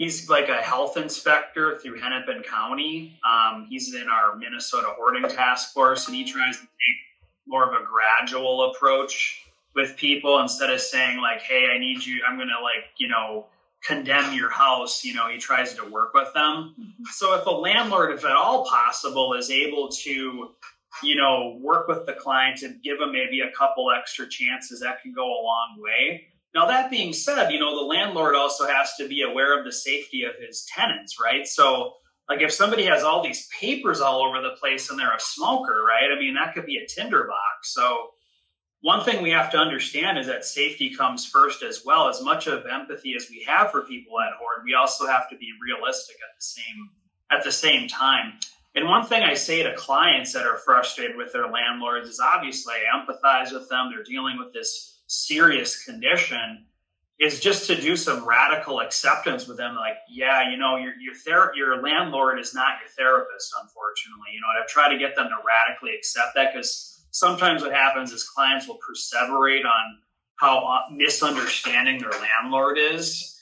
he's 0.00 0.30
like 0.30 0.48
a 0.48 0.56
health 0.56 0.96
inspector 0.96 1.78
through 1.78 2.00
Hennepin 2.00 2.42
County. 2.42 3.20
Um, 3.22 3.66
he's 3.68 3.94
in 3.94 4.08
our 4.08 4.34
Minnesota 4.34 4.88
hoarding 4.96 5.28
task 5.28 5.74
force 5.74 6.06
and 6.08 6.16
he 6.16 6.24
tries 6.24 6.56
to 6.56 6.62
take 6.62 6.98
more 7.46 7.64
of 7.64 7.80
a 7.80 7.84
gradual 7.84 8.70
approach 8.70 9.44
with 9.74 9.98
people 9.98 10.40
instead 10.40 10.70
of 10.70 10.80
saying 10.80 11.20
like, 11.20 11.42
Hey, 11.42 11.68
I 11.72 11.78
need 11.78 12.04
you, 12.04 12.22
I'm 12.26 12.38
to 12.38 12.44
like, 12.44 12.86
you 12.96 13.08
know, 13.08 13.46
condemn 13.84 14.32
your 14.32 14.48
house, 14.48 15.04
you 15.04 15.12
know, 15.12 15.28
he 15.28 15.36
tries 15.36 15.74
to 15.74 15.84
work 15.84 16.14
with 16.14 16.32
them. 16.32 16.74
Mm-hmm. 16.80 17.04
So 17.10 17.34
if 17.34 17.44
a 17.44 17.50
landlord, 17.50 18.12
if 18.12 18.24
at 18.24 18.32
all 18.32 18.64
possible, 18.64 19.34
is 19.34 19.50
able 19.50 19.88
to, 19.88 20.50
you 21.02 21.16
know, 21.16 21.58
work 21.60 21.88
with 21.88 22.06
the 22.06 22.14
client 22.14 22.62
and 22.62 22.82
give 22.82 22.98
them 22.98 23.12
maybe 23.12 23.40
a 23.40 23.50
couple 23.56 23.90
extra 23.90 24.26
chances, 24.26 24.80
that 24.80 25.02
can 25.02 25.12
go 25.12 25.24
a 25.24 25.40
long 25.42 25.76
way. 25.78 26.29
Now, 26.54 26.66
that 26.66 26.90
being 26.90 27.12
said, 27.12 27.50
you 27.50 27.60
know, 27.60 27.76
the 27.76 27.86
landlord 27.86 28.34
also 28.34 28.66
has 28.66 28.94
to 28.96 29.06
be 29.06 29.22
aware 29.22 29.58
of 29.58 29.64
the 29.64 29.72
safety 29.72 30.24
of 30.24 30.32
his 30.40 30.66
tenants, 30.74 31.16
right? 31.22 31.46
So, 31.46 31.94
like 32.28 32.42
if 32.42 32.52
somebody 32.52 32.84
has 32.84 33.02
all 33.02 33.22
these 33.22 33.48
papers 33.60 34.00
all 34.00 34.22
over 34.24 34.40
the 34.40 34.56
place 34.60 34.90
and 34.90 34.98
they're 34.98 35.14
a 35.14 35.20
smoker, 35.20 35.84
right? 35.86 36.16
I 36.16 36.18
mean, 36.18 36.34
that 36.34 36.54
could 36.54 36.66
be 36.66 36.78
a 36.78 36.86
tinderbox. 36.86 37.72
So, 37.74 38.10
one 38.82 39.04
thing 39.04 39.22
we 39.22 39.30
have 39.30 39.50
to 39.52 39.58
understand 39.58 40.18
is 40.18 40.26
that 40.26 40.44
safety 40.44 40.94
comes 40.94 41.26
first 41.26 41.62
as 41.62 41.82
well. 41.84 42.08
As 42.08 42.22
much 42.22 42.46
of 42.46 42.64
empathy 42.66 43.14
as 43.14 43.28
we 43.28 43.44
have 43.46 43.70
for 43.70 43.82
people 43.82 44.18
at 44.20 44.32
Hoard, 44.38 44.64
we 44.64 44.74
also 44.74 45.06
have 45.06 45.28
to 45.30 45.36
be 45.36 45.50
realistic 45.62 46.16
at 46.16 46.34
the 46.36 46.42
same 46.42 46.90
at 47.30 47.44
the 47.44 47.52
same 47.52 47.88
time. 47.88 48.38
And 48.74 48.86
one 48.86 49.04
thing 49.04 49.22
I 49.22 49.34
say 49.34 49.62
to 49.62 49.74
clients 49.76 50.32
that 50.32 50.46
are 50.46 50.56
frustrated 50.56 51.16
with 51.16 51.32
their 51.32 51.48
landlords 51.48 52.08
is 52.08 52.20
obviously 52.20 52.74
I 52.74 52.98
empathize 52.98 53.52
with 53.52 53.68
them. 53.68 53.90
They're 53.90 54.04
dealing 54.04 54.38
with 54.38 54.52
this 54.52 54.99
serious 55.10 55.84
condition. 55.84 56.66
Is 57.18 57.38
just 57.38 57.66
to 57.66 57.78
do 57.78 57.96
some 57.96 58.24
radical 58.24 58.80
acceptance 58.80 59.46
with 59.46 59.58
them, 59.58 59.76
like, 59.76 59.96
yeah, 60.08 60.50
you 60.50 60.56
know, 60.56 60.76
your 60.76 60.94
your 60.94 61.14
ther- 61.14 61.52
your 61.54 61.82
landlord 61.82 62.40
is 62.40 62.54
not 62.54 62.80
your 62.80 62.88
therapist, 62.96 63.52
unfortunately. 63.60 64.30
You 64.32 64.40
know, 64.40 64.62
to 64.62 64.66
try 64.72 64.90
to 64.90 64.98
get 64.98 65.16
them 65.16 65.26
to 65.26 65.36
radically 65.46 65.94
accept 65.94 66.34
that 66.36 66.54
because 66.54 67.04
sometimes 67.10 67.60
what 67.60 67.72
happens 67.72 68.12
is 68.12 68.26
clients 68.26 68.66
will 68.66 68.78
perseverate 68.78 69.66
on 69.66 69.98
how 70.36 70.60
uh, 70.60 70.80
misunderstanding 70.90 72.00
their 72.00 72.10
landlord 72.10 72.78
is. 72.78 73.38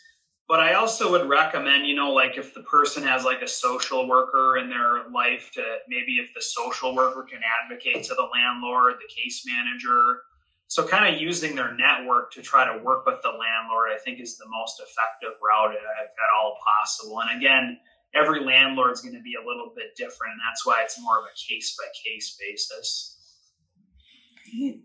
But 0.48 0.58
I 0.58 0.74
also 0.74 1.12
would 1.12 1.28
recommend, 1.28 1.86
you 1.86 1.94
know, 1.94 2.12
like 2.12 2.36
if 2.36 2.54
the 2.54 2.62
person 2.62 3.04
has 3.04 3.24
like 3.24 3.42
a 3.42 3.48
social 3.48 4.08
worker 4.08 4.56
in 4.56 4.68
their 4.68 5.08
life 5.10 5.52
to 5.54 5.62
maybe 5.88 6.14
if 6.14 6.34
the 6.34 6.42
social 6.42 6.96
worker 6.96 7.24
can 7.30 7.40
advocate 7.62 8.02
to 8.04 8.14
the 8.14 8.26
landlord, 8.34 8.94
the 8.94 9.22
case 9.22 9.46
manager. 9.46 10.22
So 10.68 10.86
kind 10.86 11.12
of 11.12 11.20
using 11.20 11.56
their 11.56 11.74
network 11.74 12.30
to 12.32 12.42
try 12.42 12.70
to 12.70 12.84
work 12.84 13.06
with 13.06 13.22
the 13.22 13.30
landlord, 13.30 13.88
I 13.94 13.98
think 14.04 14.20
is 14.20 14.36
the 14.36 14.48
most 14.48 14.80
effective 14.80 15.38
route 15.42 15.74
at, 15.74 16.08
all 16.38 16.58
possible. 16.62 17.20
And 17.22 17.38
again, 17.38 17.78
every 18.14 18.44
landlord 18.44 18.92
is 18.92 19.00
going 19.00 19.14
to 19.14 19.22
be 19.22 19.34
a 19.34 19.46
little 19.46 19.72
bit 19.74 19.96
different. 19.96 20.32
And 20.32 20.40
that's 20.46 20.66
why 20.66 20.82
it's 20.84 21.00
more 21.00 21.18
of 21.18 21.24
a 21.24 21.34
case 21.34 21.74
by 21.76 21.84
case 22.04 22.38
basis. 22.38 23.14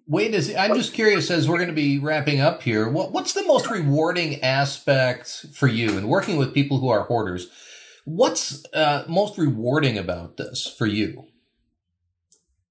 Wade, 0.08 0.34
is 0.34 0.56
I'm 0.56 0.74
just 0.74 0.94
curious 0.94 1.30
as 1.30 1.48
we're 1.48 1.58
going 1.58 1.70
to 1.70 1.76
be 1.76 2.00
wrapping 2.00 2.40
up 2.40 2.64
here. 2.64 2.88
What, 2.88 3.12
what's 3.12 3.34
the 3.34 3.44
most 3.44 3.70
rewarding 3.70 4.42
aspect 4.42 5.48
for 5.54 5.68
you 5.68 5.98
in 5.98 6.08
working 6.08 6.38
with 6.38 6.54
people 6.54 6.80
who 6.80 6.90
are 6.90 7.04
hoarders? 7.04 7.50
What's 8.06 8.66
uh, 8.74 9.04
most 9.10 9.38
rewarding 9.38 9.98
about 9.98 10.38
this 10.38 10.66
for 10.66 10.86
you? 10.86 11.28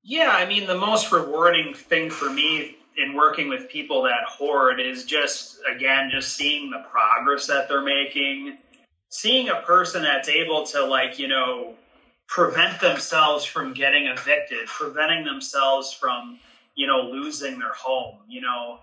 Yeah, 0.03 0.31
I 0.31 0.47
mean, 0.47 0.67
the 0.67 0.79
most 0.79 1.13
rewarding 1.13 1.75
thing 1.75 2.11
for 2.11 2.31
me 2.31 2.77
in 2.97 3.15
working 3.15 3.49
with 3.49 3.69
people 3.69 4.03
that 4.03 4.25
hoard 4.27 4.81
is 4.81 5.05
just, 5.05 5.59
again, 5.75 6.11
just 6.13 6.35
seeing 6.37 6.71
the 6.71 6.85
progress 6.91 7.47
that 7.47 7.69
they're 7.69 7.83
making, 7.83 8.59
seeing 9.09 9.49
a 9.49 9.63
person 9.63 10.03
that's 10.03 10.29
able 10.29 10.65
to, 10.67 10.85
like, 10.85 11.19
you 11.19 11.29
know, 11.29 11.75
prevent 12.27 12.81
themselves 12.81 13.45
from 13.45 13.73
getting 13.73 14.07
evicted, 14.07 14.67
preventing 14.67 15.25
themselves 15.25 15.93
from 15.93 16.39
you 16.75 16.87
know, 16.87 17.11
losing 17.11 17.59
their 17.59 17.75
home, 17.75 18.19
you 18.29 18.41
know, 18.41 18.79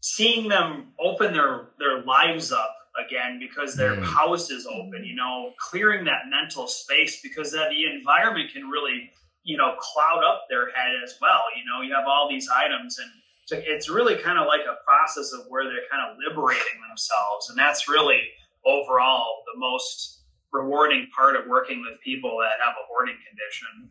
seeing 0.00 0.48
them 0.48 0.88
open 0.98 1.32
their, 1.32 1.66
their 1.78 2.02
lives 2.02 2.52
up 2.52 2.74
again 3.04 3.38
because 3.38 3.74
their 3.74 3.96
mm. 3.96 4.02
house 4.02 4.50
is 4.50 4.66
open, 4.66 5.04
you 5.04 5.14
know, 5.14 5.52
clearing 5.58 6.04
that 6.04 6.22
mental 6.28 6.66
space 6.66 7.20
because 7.22 7.52
that 7.52 7.70
the 7.70 7.84
environment 7.96 8.50
can 8.52 8.68
really, 8.68 9.10
you 9.44 9.56
know, 9.56 9.74
cloud 9.78 10.22
up 10.24 10.46
their 10.48 10.70
head 10.70 10.92
as 11.04 11.14
well. 11.20 11.42
You 11.56 11.64
know, 11.64 11.86
you 11.86 11.94
have 11.94 12.06
all 12.08 12.28
these 12.28 12.48
items 12.48 12.98
and 12.98 13.10
it's 13.50 13.88
really 13.88 14.16
kind 14.16 14.38
of 14.38 14.46
like 14.46 14.60
a 14.60 14.82
process 14.84 15.32
of 15.32 15.46
where 15.48 15.64
they're 15.64 15.88
kind 15.90 16.10
of 16.10 16.16
liberating 16.18 16.80
themselves. 16.88 17.48
And 17.48 17.58
that's 17.58 17.88
really 17.88 18.20
overall 18.66 19.42
the 19.52 19.58
most 19.58 20.22
rewarding 20.52 21.08
part 21.14 21.36
of 21.36 21.46
working 21.46 21.80
with 21.80 22.00
people 22.04 22.38
that 22.40 22.64
have 22.64 22.74
a 22.74 22.86
hoarding 22.88 23.16
condition. 23.28 23.90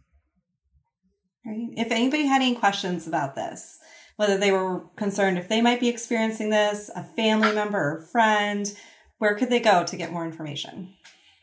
If 1.78 1.92
anybody 1.92 2.26
had 2.26 2.42
any 2.42 2.56
questions 2.56 3.08
about 3.08 3.36
this, 3.36 3.80
whether 4.18 4.38
they 4.38 4.52
were 4.52 4.82
concerned 4.96 5.38
if 5.38 5.48
they 5.48 5.62
might 5.62 5.80
be 5.80 5.88
experiencing 5.88 6.50
this, 6.50 6.90
a 6.96 7.04
family 7.04 7.54
member 7.54 7.78
or 7.78 8.08
friend, 8.12 8.72
where 9.20 9.36
could 9.36 9.50
they 9.50 9.60
go 9.60 9.84
to 9.84 9.96
get 9.96 10.12
more 10.12 10.26
information? 10.26 10.94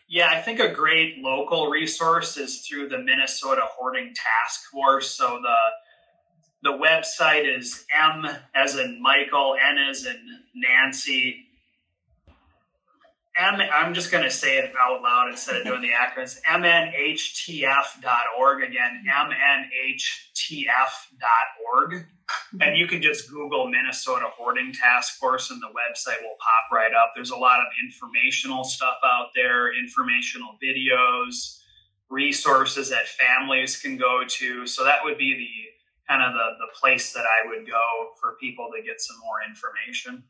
Yeah, 0.08 0.28
I 0.30 0.42
think 0.42 0.60
a 0.60 0.72
great 0.72 1.18
local 1.18 1.68
resource 1.68 2.36
is 2.36 2.60
through 2.60 2.88
the 2.88 2.98
Minnesota 2.98 3.62
Hoarding 3.64 4.12
Task 4.14 4.70
Force. 4.70 5.10
So 5.10 5.40
the 5.42 5.56
the 6.64 6.72
website 6.72 7.56
is 7.56 7.84
M 7.94 8.26
as 8.54 8.76
in 8.76 9.00
Michael, 9.00 9.54
N 9.54 9.78
as 9.78 10.06
in 10.06 10.40
Nancy, 10.54 11.46
M, 13.36 13.60
I'm 13.72 13.94
just 13.94 14.12
going 14.12 14.22
to 14.22 14.30
say 14.30 14.58
it 14.58 14.72
out 14.80 15.02
loud 15.02 15.28
instead 15.28 15.56
of 15.56 15.64
doing 15.64 15.82
the 15.82 15.90
acronyms. 15.90 16.38
MNHTF.org. 16.48 18.62
Again, 18.62 19.04
MNHTF.org. 19.10 22.06
And 22.60 22.78
you 22.78 22.86
can 22.86 23.02
just 23.02 23.28
Google 23.28 23.68
Minnesota 23.68 24.26
Hoarding 24.36 24.72
Task 24.72 25.18
Force 25.18 25.50
and 25.50 25.60
the 25.60 25.66
website 25.66 26.22
will 26.22 26.36
pop 26.38 26.70
right 26.72 26.94
up. 26.94 27.10
There's 27.14 27.30
a 27.30 27.36
lot 27.36 27.58
of 27.58 27.66
informational 27.84 28.62
stuff 28.62 28.98
out 29.04 29.30
there, 29.34 29.76
informational 29.76 30.56
videos, 30.62 31.58
resources 32.08 32.88
that 32.90 33.08
families 33.08 33.76
can 33.76 33.96
go 33.96 34.22
to. 34.26 34.64
So 34.66 34.84
that 34.84 35.02
would 35.02 35.18
be 35.18 35.34
the 35.34 35.73
kind 36.08 36.22
of 36.22 36.32
the, 36.32 36.66
the 36.66 36.78
place 36.78 37.12
that 37.12 37.24
I 37.24 37.48
would 37.48 37.66
go 37.66 38.10
for 38.20 38.36
people 38.40 38.68
to 38.76 38.82
get 38.82 39.00
some 39.00 39.16
more 39.20 39.36
information. 39.48 40.24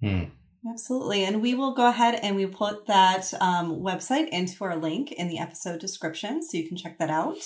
Hmm. 0.00 0.34
Absolutely. 0.68 1.24
And 1.24 1.40
we 1.40 1.54
will 1.54 1.74
go 1.74 1.88
ahead 1.88 2.20
and 2.22 2.36
we 2.36 2.46
put 2.46 2.86
that 2.86 3.32
um, 3.40 3.80
website 3.80 4.28
into 4.28 4.62
our 4.64 4.76
link 4.76 5.10
in 5.12 5.28
the 5.28 5.38
episode 5.38 5.80
description 5.80 6.42
so 6.42 6.58
you 6.58 6.68
can 6.68 6.76
check 6.76 6.98
that 6.98 7.10
out. 7.10 7.38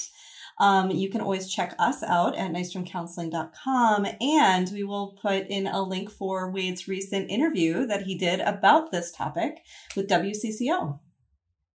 Um, 0.60 0.90
you 0.90 1.10
can 1.10 1.20
always 1.20 1.52
check 1.52 1.74
us 1.78 2.02
out 2.02 2.36
at 2.36 2.52
nystromcounseling.com 2.52 4.06
and 4.20 4.70
we 4.72 4.84
will 4.84 5.18
put 5.20 5.48
in 5.48 5.66
a 5.66 5.82
link 5.82 6.10
for 6.10 6.50
Wade's 6.50 6.86
recent 6.86 7.30
interview 7.30 7.86
that 7.86 8.02
he 8.02 8.16
did 8.16 8.40
about 8.40 8.90
this 8.90 9.10
topic 9.10 9.58
with 9.96 10.08
WCCO. 10.08 11.00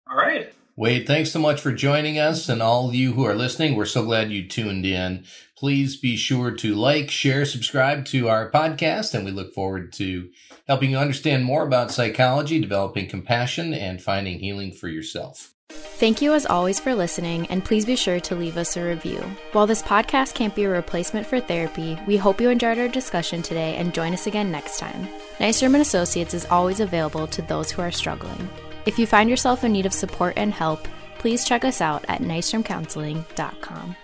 All 0.10 0.18
right. 0.18 0.54
Wade, 0.78 1.06
thanks 1.06 1.32
so 1.32 1.40
much 1.40 1.60
for 1.60 1.74
joining 1.74 2.18
us 2.18 2.48
and 2.48 2.62
all 2.62 2.88
of 2.88 2.96
you 2.96 3.12
who 3.12 3.26
are 3.26 3.36
listening. 3.36 3.76
We're 3.76 3.84
so 3.84 4.06
glad 4.06 4.32
you 4.32 4.48
tuned 4.48 4.86
in. 4.86 5.26
Please 5.60 5.98
be 5.98 6.16
sure 6.16 6.52
to 6.52 6.74
like, 6.74 7.12
share, 7.12 7.44
subscribe 7.44 8.06
to 8.06 8.30
our 8.30 8.50
podcast, 8.50 9.14
and 9.14 9.26
we 9.26 9.32
look 9.32 9.54
forward 9.54 9.92
to 9.92 10.30
helping 10.70 10.92
you 10.92 10.98
understand 10.98 11.44
more 11.44 11.68
about 11.68 11.92
psychology, 11.92 12.62
developing 12.62 13.10
compassion, 13.10 13.74
and 13.74 14.02
finding 14.02 14.40
healing 14.40 14.72
for 14.72 14.88
yourself. 14.88 15.54
Thank 15.68 16.22
you 16.22 16.34
as 16.34 16.46
always 16.46 16.80
for 16.80 16.96
listening, 16.96 17.46
and 17.48 17.66
please 17.66 17.84
be 17.84 17.98
sure 17.98 18.22
to 18.22 18.36
leave 18.36 18.56
us 18.56 18.78
a 18.78 18.86
review. 18.86 19.20
While 19.52 19.68
this 19.68 19.84
podcast 19.84 20.34
can't 20.34 20.56
be 20.56 20.64
a 20.64 20.70
replacement 20.70 21.28
for 21.28 21.42
therapy, 21.42 22.00
we 22.08 22.16
hope 22.16 22.40
you 22.40 22.50
enjoyed 22.50 22.80
our 22.80 22.88
discussion 22.88 23.42
today 23.42 23.76
and 23.76 23.94
join 23.94 24.14
us 24.14 24.28
again 24.28 24.50
next 24.50 24.80
time. 24.80 25.10
Nystrom 25.40 25.74
and 25.74 25.82
Associates 25.82 26.34
is 26.34 26.46
always 26.46 26.80
available 26.80 27.28
to 27.28 27.42
those 27.42 27.70
who 27.70 27.82
are 27.82 27.92
struggling. 27.92 28.50
If 28.86 28.98
you 28.98 29.06
find 29.06 29.30
yourself 29.30 29.66
in 29.66 29.74
need 29.74 29.86
of 29.86 29.94
support 29.94 30.36
and 30.38 30.54
help, 30.54 30.88
please 31.18 31.44
check 31.44 31.66
us 31.66 31.82
out 31.82 32.06
at 32.08 32.22
nystromcounseling.com. 32.22 33.96